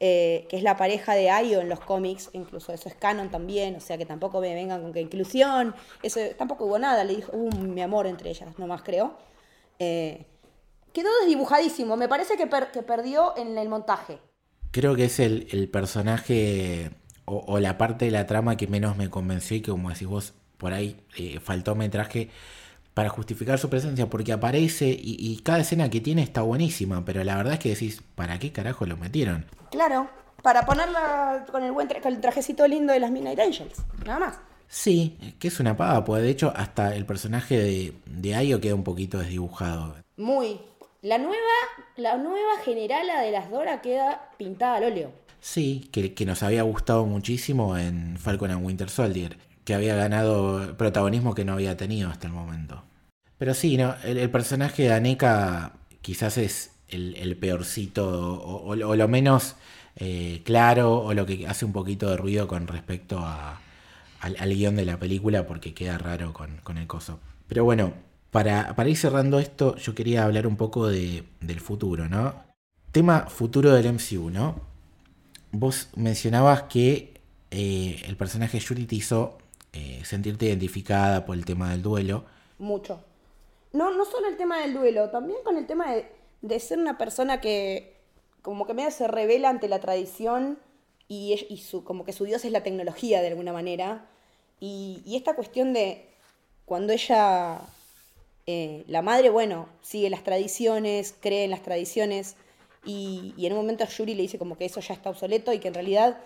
[0.00, 3.76] Eh, que es la pareja de Ayo en los cómics, incluso eso es canon también,
[3.76, 7.30] o sea que tampoco me vengan con que inclusión, eso tampoco hubo nada, le dijo,
[7.32, 9.14] hubo mi amor entre ellas, nomás creo.
[9.78, 10.26] Eh,
[10.92, 14.18] quedó desdibujadísimo, me parece que, que, perdió en el montaje.
[14.74, 16.90] Creo que es el, el personaje
[17.26, 20.34] o, la parte de la trama que menos me convenció y que como decís vos,
[20.58, 22.28] por ahí eh, faltó metraje
[22.92, 27.36] para justificar su presencia, porque aparece y, cada escena que tiene está buenísima, pero la
[27.36, 29.46] verdad es que decís, ¿para qué carajo lo metieron?
[29.70, 30.10] Claro,
[30.42, 34.40] para ponerla con el buen con el trajecito lindo de las Midnight Angels, nada más.
[34.66, 38.74] Sí, que es una paga, pues de hecho hasta el personaje de, de Ayo queda
[38.74, 39.94] un poquito desdibujado.
[40.16, 40.58] Muy.
[41.04, 41.36] La nueva,
[41.96, 45.12] la nueva generala de las Dora queda pintada al óleo.
[45.38, 49.36] Sí, que, nos había gustado muchísimo en Falcon and Winter Soldier,
[49.66, 52.84] que había ganado protagonismo que no había tenido hasta el momento.
[53.36, 59.56] Pero sí, no, el, personaje de Aneka quizás es el, peorcito o, lo menos
[59.96, 63.22] eh, claro o lo que hace un poquito de ruido con respecto
[64.20, 67.20] al, guion de la película porque queda raro con, el coso.
[67.46, 67.92] Pero bueno,
[68.34, 72.34] para, para, ir cerrando esto, yo quería hablar un poco de, del futuro, ¿no?
[72.92, 74.74] Tema futuro del MCU, ¿no?
[75.54, 77.14] vos mencionabas que
[77.50, 79.38] eh, el personaje Yuri te hizo
[79.72, 82.24] eh, sentirte identificada por el tema del duelo.
[82.58, 83.00] Mucho.
[83.72, 85.86] No, no solo el tema del duelo, también con el tema
[86.42, 87.94] de, ser una persona que
[88.42, 90.58] como que medio se revela ante la tradición
[91.08, 94.06] y, su, como que su dios es la tecnología de alguna manera.
[94.60, 96.08] Y, esta cuestión de
[96.64, 97.60] cuando ella,
[98.46, 102.36] eh, la madre, bueno, sigue las tradiciones, cree en las tradiciones,
[102.84, 105.68] y, en un momento Yuri le dice como que eso ya está obsoleto y que
[105.68, 106.18] en realidad,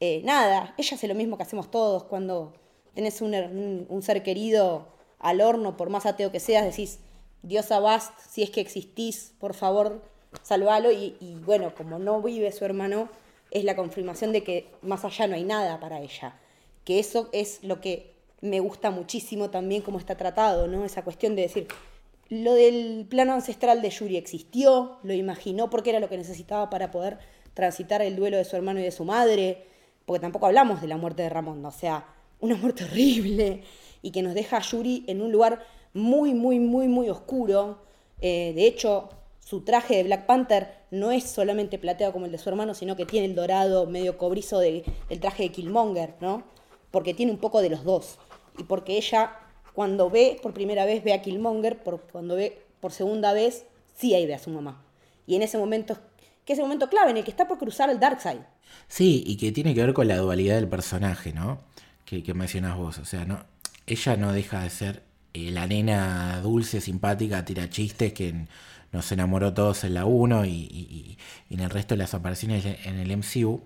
[0.00, 2.52] eh, nada, ella hace lo mismo que hacemos todos cuando
[2.94, 6.98] tenés un, ser querido al horno, por más ateo que seas, decís,
[7.42, 10.02] Dios Abast, si es que existís, por favor,
[10.42, 10.92] salvalo.
[10.92, 13.08] Y, y bueno, como no vive su hermano,
[13.50, 16.38] es la confirmación de que más allá no hay nada para ella.
[16.84, 18.11] Que eso es lo que
[18.42, 20.84] me gusta muchísimo también como está tratado, ¿no?
[20.84, 21.68] Esa cuestión de decir,
[22.28, 26.90] lo del plano ancestral de Yuri existió, lo imaginó porque era lo que necesitaba para
[26.90, 27.18] poder
[27.54, 29.64] transitar el duelo de su hermano y de su madre,
[30.04, 32.06] porque tampoco hablamos de la muerte de Ramón, o sea,
[32.40, 33.62] una muerte horrible
[34.02, 35.64] y que nos deja a Yuri en un lugar
[35.94, 37.78] muy, muy, muy, muy oscuro,
[38.24, 39.08] Eh, de hecho,
[39.40, 42.94] su traje de Black Panther no es solamente plateado como el de su hermano, sino
[42.94, 44.84] que tiene el dorado medio cobrizo del
[45.20, 46.44] traje de Killmonger, ¿no?
[46.92, 48.18] Porque tiene un poco de los dos.
[48.58, 49.36] Y porque ella,
[49.74, 53.64] cuando ve por primera vez, ve a Killmonger, por, cuando ve por segunda vez,
[53.96, 54.84] sí ahí ve a su mamá.
[55.26, 55.96] Y en ese momento,
[56.44, 58.40] que es el momento clave en el que está por cruzar el Darkseid.
[58.88, 61.60] Sí, y que tiene que ver con la dualidad del personaje, ¿no?
[62.04, 62.98] Que, que mencionas vos.
[62.98, 63.44] O sea, no,
[63.86, 65.02] ella no deja de ser
[65.34, 68.46] eh, la nena dulce, simpática, tira chistes que
[68.92, 71.18] nos enamoró todos en la 1 y,
[71.50, 73.62] en el resto de las apariciones en el MCU.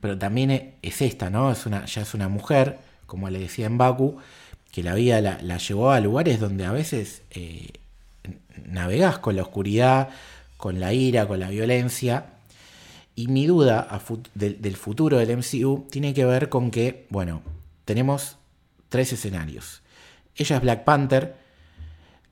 [0.00, 1.50] Pero también es esta, ¿no?
[1.50, 4.18] Es una, ya es una mujer, como le decía en Baku,
[4.72, 7.68] que la vida la, llevó a lugares donde a veces eh,
[9.20, 10.08] con la oscuridad,
[10.56, 12.26] con la ira, con la violencia.
[13.14, 14.02] Y mi duda
[14.34, 17.42] del futuro del MCU tiene que ver con que, bueno,
[17.84, 18.38] tenemos
[18.88, 19.82] tres escenarios.
[20.36, 21.36] Ella es Black Panther,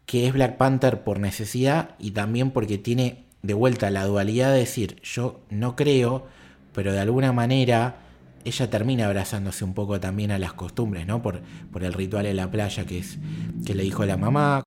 [0.07, 4.59] que es Black Panther por necesidad y también porque tiene de vuelta la dualidad de
[4.59, 6.27] decir, yo no creo,
[6.75, 7.97] pero de alguna manera
[8.45, 11.23] ella termina abrazándose un poco también a las costumbres, ¿no?
[11.23, 13.19] Por, por el ritual en la playa que, es,
[13.65, 14.63] que le dijo la mamá.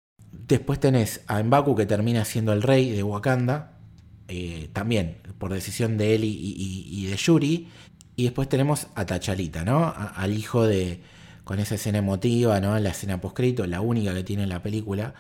[0.48, 3.80] Después tenés a Mbaku que termina siendo el rey de Wakanda,
[4.28, 7.70] eh, también por decisión de él y, de Yuri.
[8.16, 9.94] Y después tenemos a Tachalita, ¿no?
[9.96, 11.02] al hijo de,
[11.46, 12.78] con esa escena emotiva, ¿no?
[12.80, 15.14] La escena poscrito, la única que tiene en la película.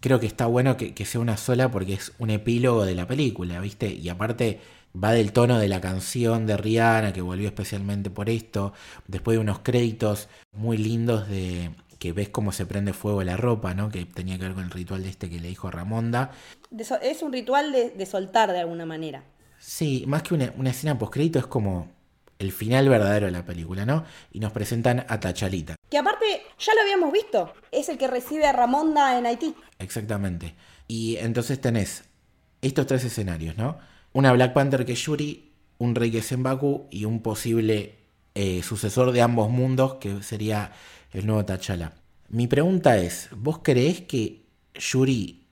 [0.00, 3.60] Creo que está bueno que, sea una sola porque es un epílogo de la película,
[3.60, 3.92] ¿viste?
[3.92, 4.60] Y aparte
[4.94, 8.72] va del tono de la canción de Rihanna, que volvió especialmente por esto,
[9.06, 13.74] después de unos créditos muy lindos de que ves cómo se prende fuego la ropa,
[13.74, 13.88] ¿no?
[13.88, 16.32] Que tenía que ver con el ritual de este que le dijo Ramonda.
[17.00, 19.22] es un ritual de, soltar de alguna manera.
[19.60, 21.88] Sí, más que una, una escena postcrédito es como
[22.40, 24.04] el final verdadero de la película, ¿no?
[24.32, 25.76] Y nos presentan a Tachalita.
[25.88, 29.54] Que aparte ya lo habíamos visto, es el que recibe a Ramonda en Haití.
[29.78, 30.56] Exactamente.
[30.88, 32.02] Y entonces tenés
[32.60, 33.78] estos tres escenarios, ¿no?
[34.12, 37.96] Una Black Panther que es Yuri, un rey que es Mbaku y un posible
[38.34, 40.72] eh, sucesor de ambos mundos que sería
[41.12, 41.92] el nuevo T'Challa.
[42.28, 45.42] Mi pregunta es, ¿vos creés que Yuri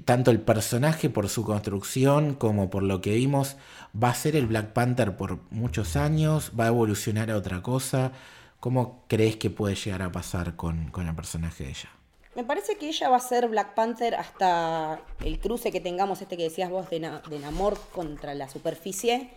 [0.00, 3.56] tanto el personaje por su construcción como por lo que vimos,
[4.00, 8.12] va a ser el Black Panther por muchos años, va a evolucionar a otra cosa.
[8.60, 11.90] ¿Cómo crees que puede llegar a pasar con, el personaje de ella?
[12.34, 16.36] Me parece que ella va a ser Black Panther hasta el cruce que tengamos, este
[16.36, 19.30] que decías vos, de, de amor contra la superficie.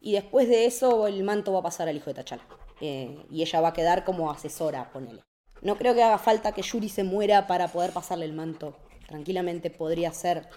[0.00, 2.44] Y después de eso, el manto va a pasar al hijo de T'Challa.
[2.80, 5.22] Eh, y ella va a quedar como asesora, ponele.
[5.62, 8.76] No creo que haga falta que Yuri se muera para poder pasarle el manto
[9.06, 10.48] tranquilamente podría ser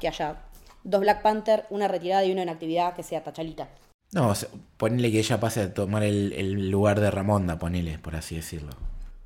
[0.00, 0.42] que haya
[0.84, 3.68] dos Black Panther, una retirada y una en actividad que sea Tachalita.
[4.12, 4.32] No,
[4.76, 8.72] ponele que ella pase a tomar el, lugar de Ramonda, ponele, por así decirlo.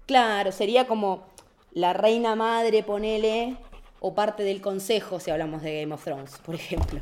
[0.06, 1.26] Claro, sería como
[1.76, 3.54] la reina madre, ponele,
[4.00, 7.00] o parte del consejo si hablamos de Game of Thrones, por ejemplo.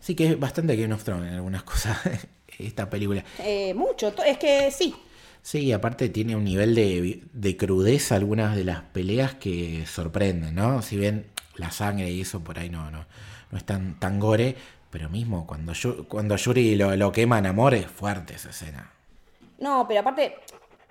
[0.00, 1.98] Sí, que es bastante Game of Thrones en algunas cosas,
[2.58, 3.24] esta película.
[3.38, 4.94] Eh, mucho, es que sí,
[5.40, 10.82] Sí, aparte tiene un nivel de, crudeza algunas de las peleas que sorprenden, ¿no?
[10.82, 13.06] Si bien la sangre y eso por ahí no, no,
[13.50, 14.54] no es tan, tan gore,
[14.90, 15.72] pero mismo cuando,
[16.06, 18.92] cuando Yuri lo, lo quema en amor es fuerte esa escena.
[19.58, 20.36] No, pero aparte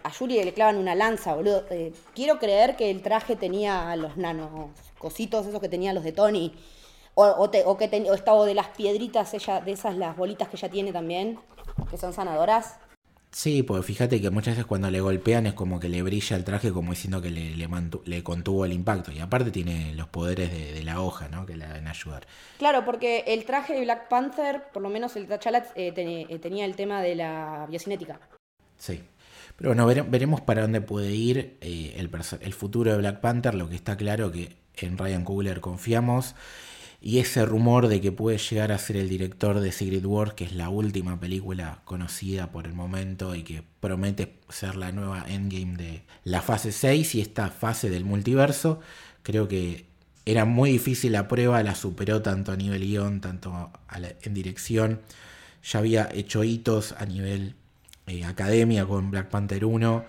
[0.03, 1.65] a Yuri le clavan una lanza, boludo.
[1.69, 6.11] Eh, quiero creer que el traje tenía los nanos cositos esos que tenían los de
[6.11, 6.53] Tony.
[7.13, 10.93] O, o, que estaba de las piedritas, ella, de esas las bolitas que ella tiene
[10.93, 11.39] también,
[11.89, 12.77] que son sanadoras.
[13.31, 16.43] Sí, porque fíjate que muchas veces cuando le golpean es como que le brilla el
[16.43, 19.11] traje como diciendo que le, le, contuvo el impacto.
[19.11, 21.45] Y aparte tiene los poderes de, la hoja, ¿no?
[21.45, 22.27] Que le deben ayudar.
[22.57, 26.65] Claro, porque el traje de Black Panther, por lo menos el T'Challa, eh, eh, tenía
[26.65, 28.19] el tema de la biocinética.
[28.77, 29.01] Sí.
[29.61, 33.53] Pero bueno, veremos para dónde puede ir eh, el, futuro de Black Panther.
[33.53, 36.33] Lo que está claro que en Ryan Coogler confiamos
[36.99, 40.45] y ese rumor de que puede llegar a ser el director de Secret Wars, que
[40.45, 45.77] es la última película conocida por el momento y que promete ser la nueva endgame
[45.77, 48.79] de la fase 6 y esta fase del multiverso,
[49.21, 49.85] creo que
[50.25, 53.69] era muy difícil la prueba, la superó tanto a nivel guion, tanto
[54.23, 55.01] en dirección,
[55.61, 57.53] ya había hecho hitos a nivel
[58.07, 60.05] eh, academia con Black Panther 1,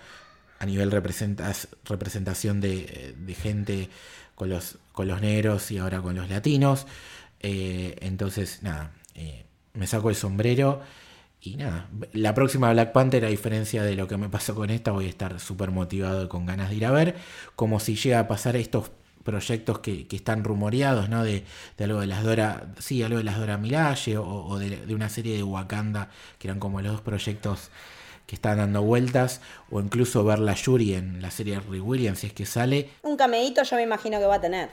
[0.59, 3.89] a nivel representación de, gente
[4.35, 6.87] con los, con los negros y ahora con los latinos.
[7.39, 10.81] Eh, entonces, nada, eh, me saco el sombrero
[11.41, 14.91] y nada, la próxima Black Panther, a diferencia de lo que me pasó con esta,
[14.91, 17.15] voy a estar súper motivado y con ganas de ir a ver,
[17.57, 18.91] como si llega a pasar estos
[19.23, 21.23] proyectos que, están rumoreados, ¿no?
[21.23, 21.43] De,
[21.79, 25.43] algo de las Dora, sí, algo de las Dora Milaje o, de, una serie de
[25.43, 26.09] Wakanda,
[26.39, 27.71] que eran como los dos proyectos
[28.27, 32.19] que están dando vueltas, o incluso ver la Yuri en la serie de Rick Williams,
[32.19, 32.89] si es que sale.
[33.01, 34.69] Un cameíto yo me imagino que va a tener.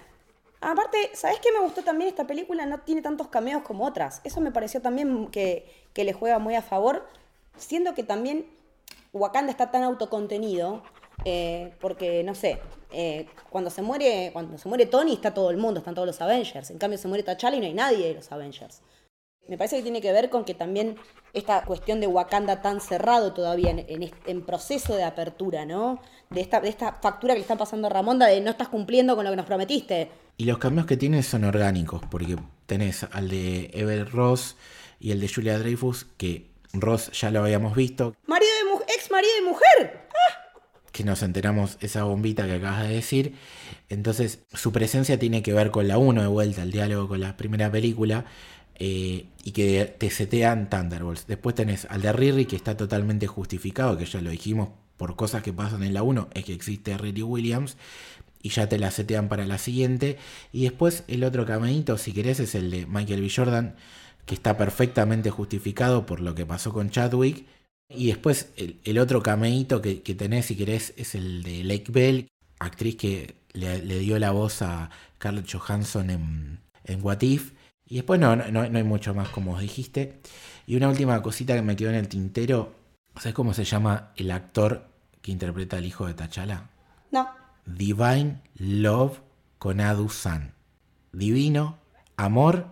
[0.60, 2.10] Aparte, ¿sabes qué me gustó también?
[2.10, 4.20] Esta película no tiene tantos cameos como otras.
[4.24, 7.08] Eso me pareció también que, que le juega muy a favor,
[7.56, 8.46] siendo que también
[9.12, 10.82] Wakanda está tan autocontenido,
[11.24, 12.60] eh, porque, no sé,
[12.92, 16.20] eh, cuando, se muere, cuando se muere Tony está todo el mundo, están todos los
[16.20, 16.70] Avengers.
[16.70, 18.82] En cambio, se muere T'Challa y no hay nadie de los Avengers.
[19.48, 20.96] Me parece que tiene que ver con que también
[21.32, 26.00] esta cuestión de Wakanda tan cerrado todavía en, en, proceso de apertura, ¿no?
[26.30, 29.16] De esta, de esta factura que le están pasando a Ramonda de no estás cumpliendo
[29.16, 30.08] con lo que nos prometiste.
[30.36, 32.36] Y los cambios que tiene son orgánicos, porque
[32.66, 34.56] tenés al de Ever Ross
[35.00, 38.14] y el de Julia Dreyfus, que Ross ya lo habíamos visto.
[38.26, 40.06] Marido de ex marido de mujer.
[40.10, 40.39] ¡Ah!
[40.92, 43.34] Que nos enteramos esa bombita que acabas de decir.
[43.88, 47.36] Entonces, su presencia tiene que ver con la 1 de vuelta, el diálogo con la
[47.36, 48.24] primera película.
[48.82, 51.26] Eh, y que te setean Thunderbolts.
[51.26, 55.42] Después tenés al de Riri, que está totalmente justificado, que ya lo dijimos por cosas
[55.42, 57.76] que pasan en la 1, es que existe Riri Williams.
[58.42, 60.16] Y ya te la setean para la siguiente.
[60.50, 63.30] Y después el otro caminito, si querés, es el de Michael B.
[63.34, 63.76] Jordan,
[64.24, 67.44] que está perfectamente justificado por lo que pasó con Chadwick.
[67.90, 72.28] Y después el, otro cameíto que, tenés, si querés, es el de Lake Bell,
[72.58, 77.52] actriz que le, dio la voz a Scarlett Johansson en, en What If
[77.90, 80.20] y después no, no, hay mucho más, como os dijiste.
[80.64, 82.72] Y una última cosita que me quedó en el tintero.
[83.16, 84.86] ¿Sabes cómo se llama el actor
[85.20, 86.70] que interpreta al hijo de Tachala?
[87.10, 87.28] No.
[87.66, 89.18] Divine Love
[89.58, 90.54] con Adu San.
[91.12, 91.78] Divino,
[92.16, 92.68] amor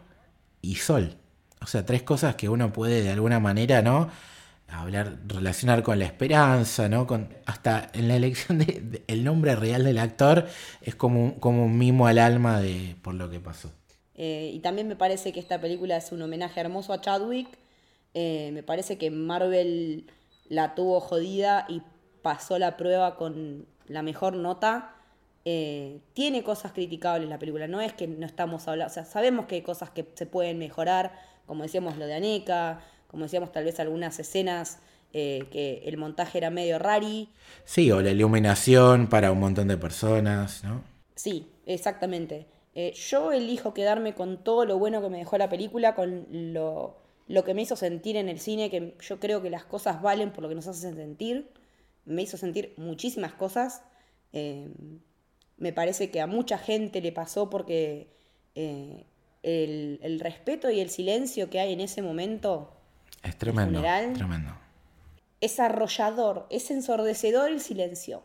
[0.63, 1.17] y sol.
[1.61, 4.09] O sea, tres cosas que uno puede de alguna manera, ¿no?
[4.69, 7.07] Hablar, relacionar con la esperanza, ¿no?
[7.07, 10.47] Con, hasta en la elección del nombre real del actor
[10.83, 13.73] es como, como un mimo al alma de por lo que pasó.
[14.15, 17.49] Eh, y también me parece que esta película es un homenaje hermoso a Chadwick.
[18.15, 20.11] Eh, me parece que Marvel
[20.49, 21.83] la tuvo jodida y
[22.23, 24.95] pasó la prueba con la mejor nota.
[25.45, 29.47] Eh, tiene cosas criticables la película, no es que no estamos hablando, o sea, sabemos
[29.47, 31.13] que hay cosas que se pueden mejorar,
[31.47, 34.79] como decíamos lo de Aneca, como decíamos tal vez algunas escenas
[35.11, 37.31] que el montaje era medio rari.
[37.65, 40.83] Sí, o la iluminación para un montón de personas, ¿no?
[41.15, 42.47] Sí, exactamente.
[42.81, 46.95] Eh, yo elijo quedarme con todo lo bueno que me dejó la película, con lo,
[47.45, 50.43] que me hizo sentir en el cine, que yo creo que las cosas valen por
[50.43, 51.51] lo que nos hacen sentir.
[52.05, 53.83] Me hizo sentir muchísimas cosas.
[54.33, 54.69] Eh,
[55.57, 58.13] me parece que a mucha gente le pasó porque
[58.55, 59.07] eh,
[59.43, 62.77] el, respeto y el silencio que hay en ese momento
[63.29, 63.81] es tremendo,
[64.15, 64.53] tremendo.
[65.41, 68.25] Es arrollador, es ensordecedor el silencio.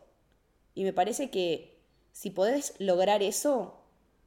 [0.75, 1.77] Y me parece que
[2.11, 3.79] si podés lograr eso,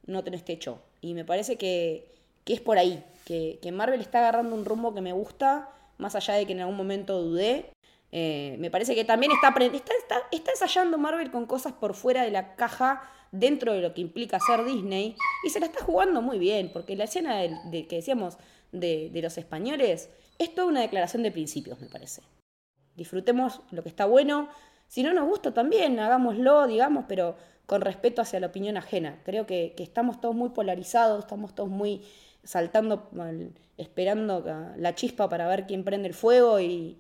[0.07, 0.83] no tenés techo.
[1.01, 2.15] Y me parece que,
[2.47, 6.47] es por ahí, que, Marvel está agarrando un rumbo que me gusta, más allá de
[6.47, 7.71] que en algún momento dudé.
[8.13, 9.95] Eh, me parece que también está, está,
[10.31, 13.03] está, ensayando Marvel con cosas por fuera de la caja
[13.33, 16.97] dentro de lo que implica ser Disney y se la está jugando muy bien, porque
[16.97, 18.39] la escena de, que decíamos
[18.81, 22.23] de, los españoles es toda una declaración de principios, me parece.
[22.95, 24.49] Disfrutemos lo que está bueno,
[24.89, 29.21] si no nos gusta también, hagámoslo, digamos, pero con respeto hacia la opinión ajena.
[29.25, 32.03] Creo que, estamos todos muy polarizados, estamos todos muy
[32.45, 33.11] saltando,
[33.77, 34.45] esperando
[34.77, 36.99] la chispa para ver quién prende el fuego y,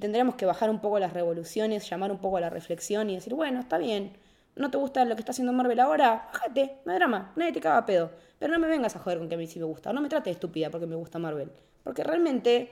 [0.00, 3.34] tendríamos que bajar un poco las revoluciones, llamar un poco a la reflexión y decir,
[3.34, 4.12] bueno, está bien,
[4.58, 7.60] no te gusta lo que está haciendo Marvel ahora, bájate, no hay drama, nadie te
[7.60, 8.10] caga pedo.
[8.38, 10.08] Pero no me vengas a joder con que a mí sí me gusta, no me
[10.08, 11.50] trates de estúpida porque me gusta Marvel.
[11.84, 12.70] Porque realmente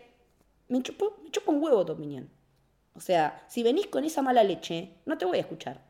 [0.69, 2.29] me chupo, me chupo un huevo tu opinión.
[2.95, 5.81] O sea, si venís con esa mala leche, no te voy a escuchar.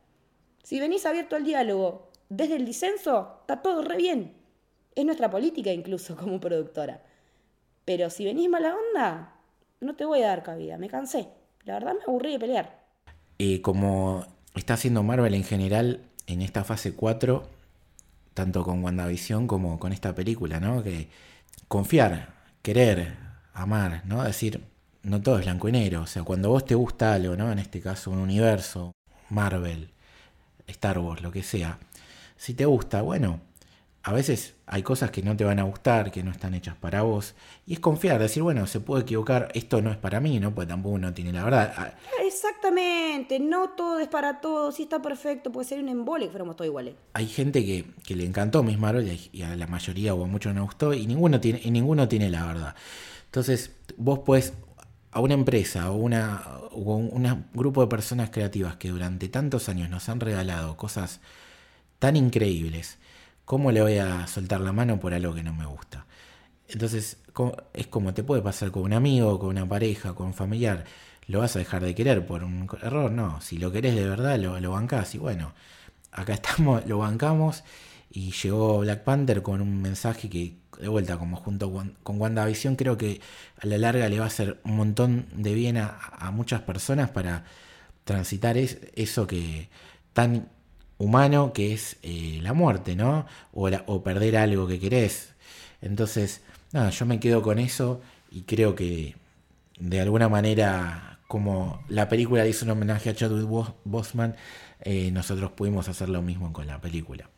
[0.62, 4.34] Si venís abierto al diálogo desde el disenso, está todo re bien.
[4.94, 7.02] Es nuestra política incluso como productora.
[7.84, 9.34] Pero si venís mala onda,
[9.80, 10.76] no te voy a dar cabida.
[10.78, 11.28] Me cansé.
[11.64, 12.84] La verdad me aburrí de pelear.
[13.38, 14.24] Y como
[14.60, 17.48] está haciendo Marvel en general en esta fase 4,
[18.34, 20.82] tanto con WandaVision como con esta película, ¿no?
[20.82, 21.08] Que
[21.68, 23.16] confiar, querer,
[23.54, 24.22] amar, ¿no?
[24.22, 24.62] Decir,
[25.02, 26.02] no todo es blanco y negro.
[26.02, 27.50] O sea, cuando vos te gusta algo, ¿no?
[27.50, 28.92] En este caso, un universo,
[29.30, 29.90] Marvel,
[30.66, 31.78] Star Wars, lo que sea.
[32.36, 33.40] Si te gusta, bueno,
[34.06, 37.02] a veces hay cosas que no te van a gustar, que no están hechas para
[37.02, 37.34] vos.
[37.66, 40.54] Y es confiar, decir, bueno, se puede equivocar, esto no es para mí, ¿no?
[40.54, 41.74] Pues tampoco uno tiene la verdad.
[41.76, 41.92] Ah,
[42.24, 46.54] Exactamente, no todo es para todos, si está perfecto, puede ser un embole que fuéramos
[46.54, 46.94] todos iguales.
[47.14, 50.62] Hay gente que, le encantó Miss Marvel y a la mayoría o a muchos no
[50.62, 52.76] gustó y ninguno tiene, y ninguno tiene la verdad.
[53.24, 54.52] Entonces, vos puedes
[55.10, 60.08] a una empresa o, una, un grupo de personas creativas que durante tantos años nos
[60.08, 61.18] han regalado cosas
[61.98, 62.98] tan increíbles,
[63.46, 66.06] ¿cómo le voy a soltar la mano por algo que no me gusta?
[66.68, 67.18] Entonces,
[67.74, 70.84] es como te puede pasar con un amigo, con una pareja, con un familiar.
[71.28, 73.10] ¿Lo vas a dejar de querer por un error?
[73.10, 75.14] No, si lo querés de verdad, lo, lo bancás.
[75.14, 75.54] Y bueno,
[76.12, 77.64] acá estamos, lo bancamos
[78.10, 81.72] y llegó Black Panther con un mensaje que, de vuelta, como junto
[82.02, 83.20] con WandaVision, creo que
[83.60, 87.44] a la larga le va a hacer un montón de bien a, muchas personas para
[88.04, 89.68] transitar eso que
[90.12, 90.48] tan
[90.98, 93.26] humano que es eh, la muerte, ¿no?
[93.52, 95.34] O, o perder algo que querés.
[95.82, 96.42] Entonces,
[96.72, 99.16] nada, yo me quedo con eso y creo que
[99.78, 103.48] de alguna manera, como la película hizo un homenaje a Chadwick
[103.84, 104.36] Boseman,
[104.80, 107.28] eh, nosotros pudimos hacer lo mismo con la película.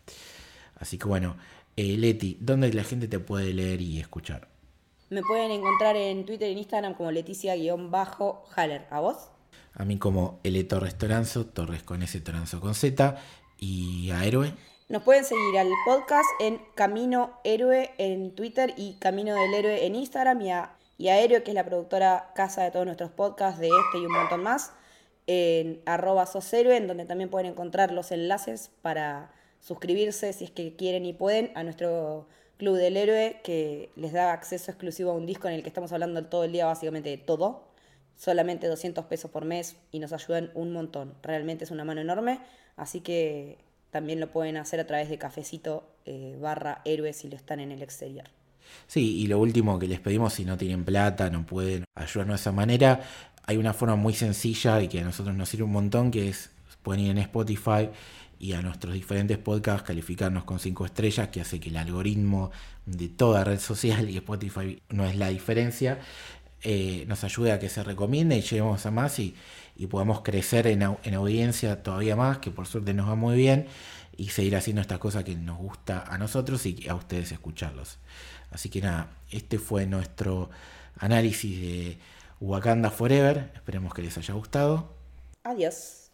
[0.76, 1.36] Así que bueno,
[1.76, 4.48] eh, Leti, ¿dónde la gente te puede leer y escuchar?
[5.10, 8.86] Me pueden encontrar en Twitter y en Instagram como Leticia-Haller.
[8.90, 9.30] ¿A vos?
[9.74, 13.16] A mí como L Torres Toranzo, Torres con S, Toranzo con Z.
[13.58, 14.54] ¿Y a Héroe?
[14.88, 19.96] Nos pueden seguir al podcast en Camino Héroe en Twitter y Camino del Héroe en
[19.96, 23.66] Instagram y a, y Héroe, que es la productora casa de todos nuestros podcasts, de
[23.68, 24.72] este y un montón más,
[25.26, 30.76] en arroba soshéroe, en donde también pueden encontrar los enlaces para suscribirse si es que
[30.76, 32.26] quieren y pueden a nuestro
[32.58, 35.92] Club del Héroe que les da acceso exclusivo a un disco en el que estamos
[35.92, 37.67] hablando todo el día básicamente de todo.
[38.18, 41.14] Solamente 200 pesos por mes y nos ayudan un montón.
[41.22, 42.40] Realmente es una mano enorme.
[42.76, 43.56] Así que
[43.90, 47.72] también lo pueden hacer a través de cafecito eh, barra héroe si lo están en
[47.72, 48.26] el exterior.
[48.86, 52.40] Sí, y lo último que les pedimos, si no tienen plata, no pueden ayudarnos de
[52.42, 53.00] esa manera,
[53.46, 56.50] hay una forma muy sencilla y que a nosotros nos sirve un montón, que es
[56.82, 57.90] pueden ir en Spotify
[58.38, 62.50] y a nuestros diferentes podcasts calificarnos con 5 estrellas, que hace que el algoritmo
[62.86, 65.98] de toda red social y Spotify no es la diferencia,
[66.62, 69.34] eh, nos ayude a que se recomiende y lleguemos a más y,
[69.90, 73.68] podamos crecer en, audiencia todavía más, que por suerte nos va muy bien,
[74.16, 77.98] y seguir haciendo estas cosas que nos gusta a nosotros y a ustedes escucharlos.
[78.50, 80.50] Así que nada, este fue nuestro
[80.98, 81.98] análisis de
[82.40, 83.52] Wakanda Forever.
[83.54, 84.92] Esperemos que les haya gustado.
[85.44, 86.07] Adiós.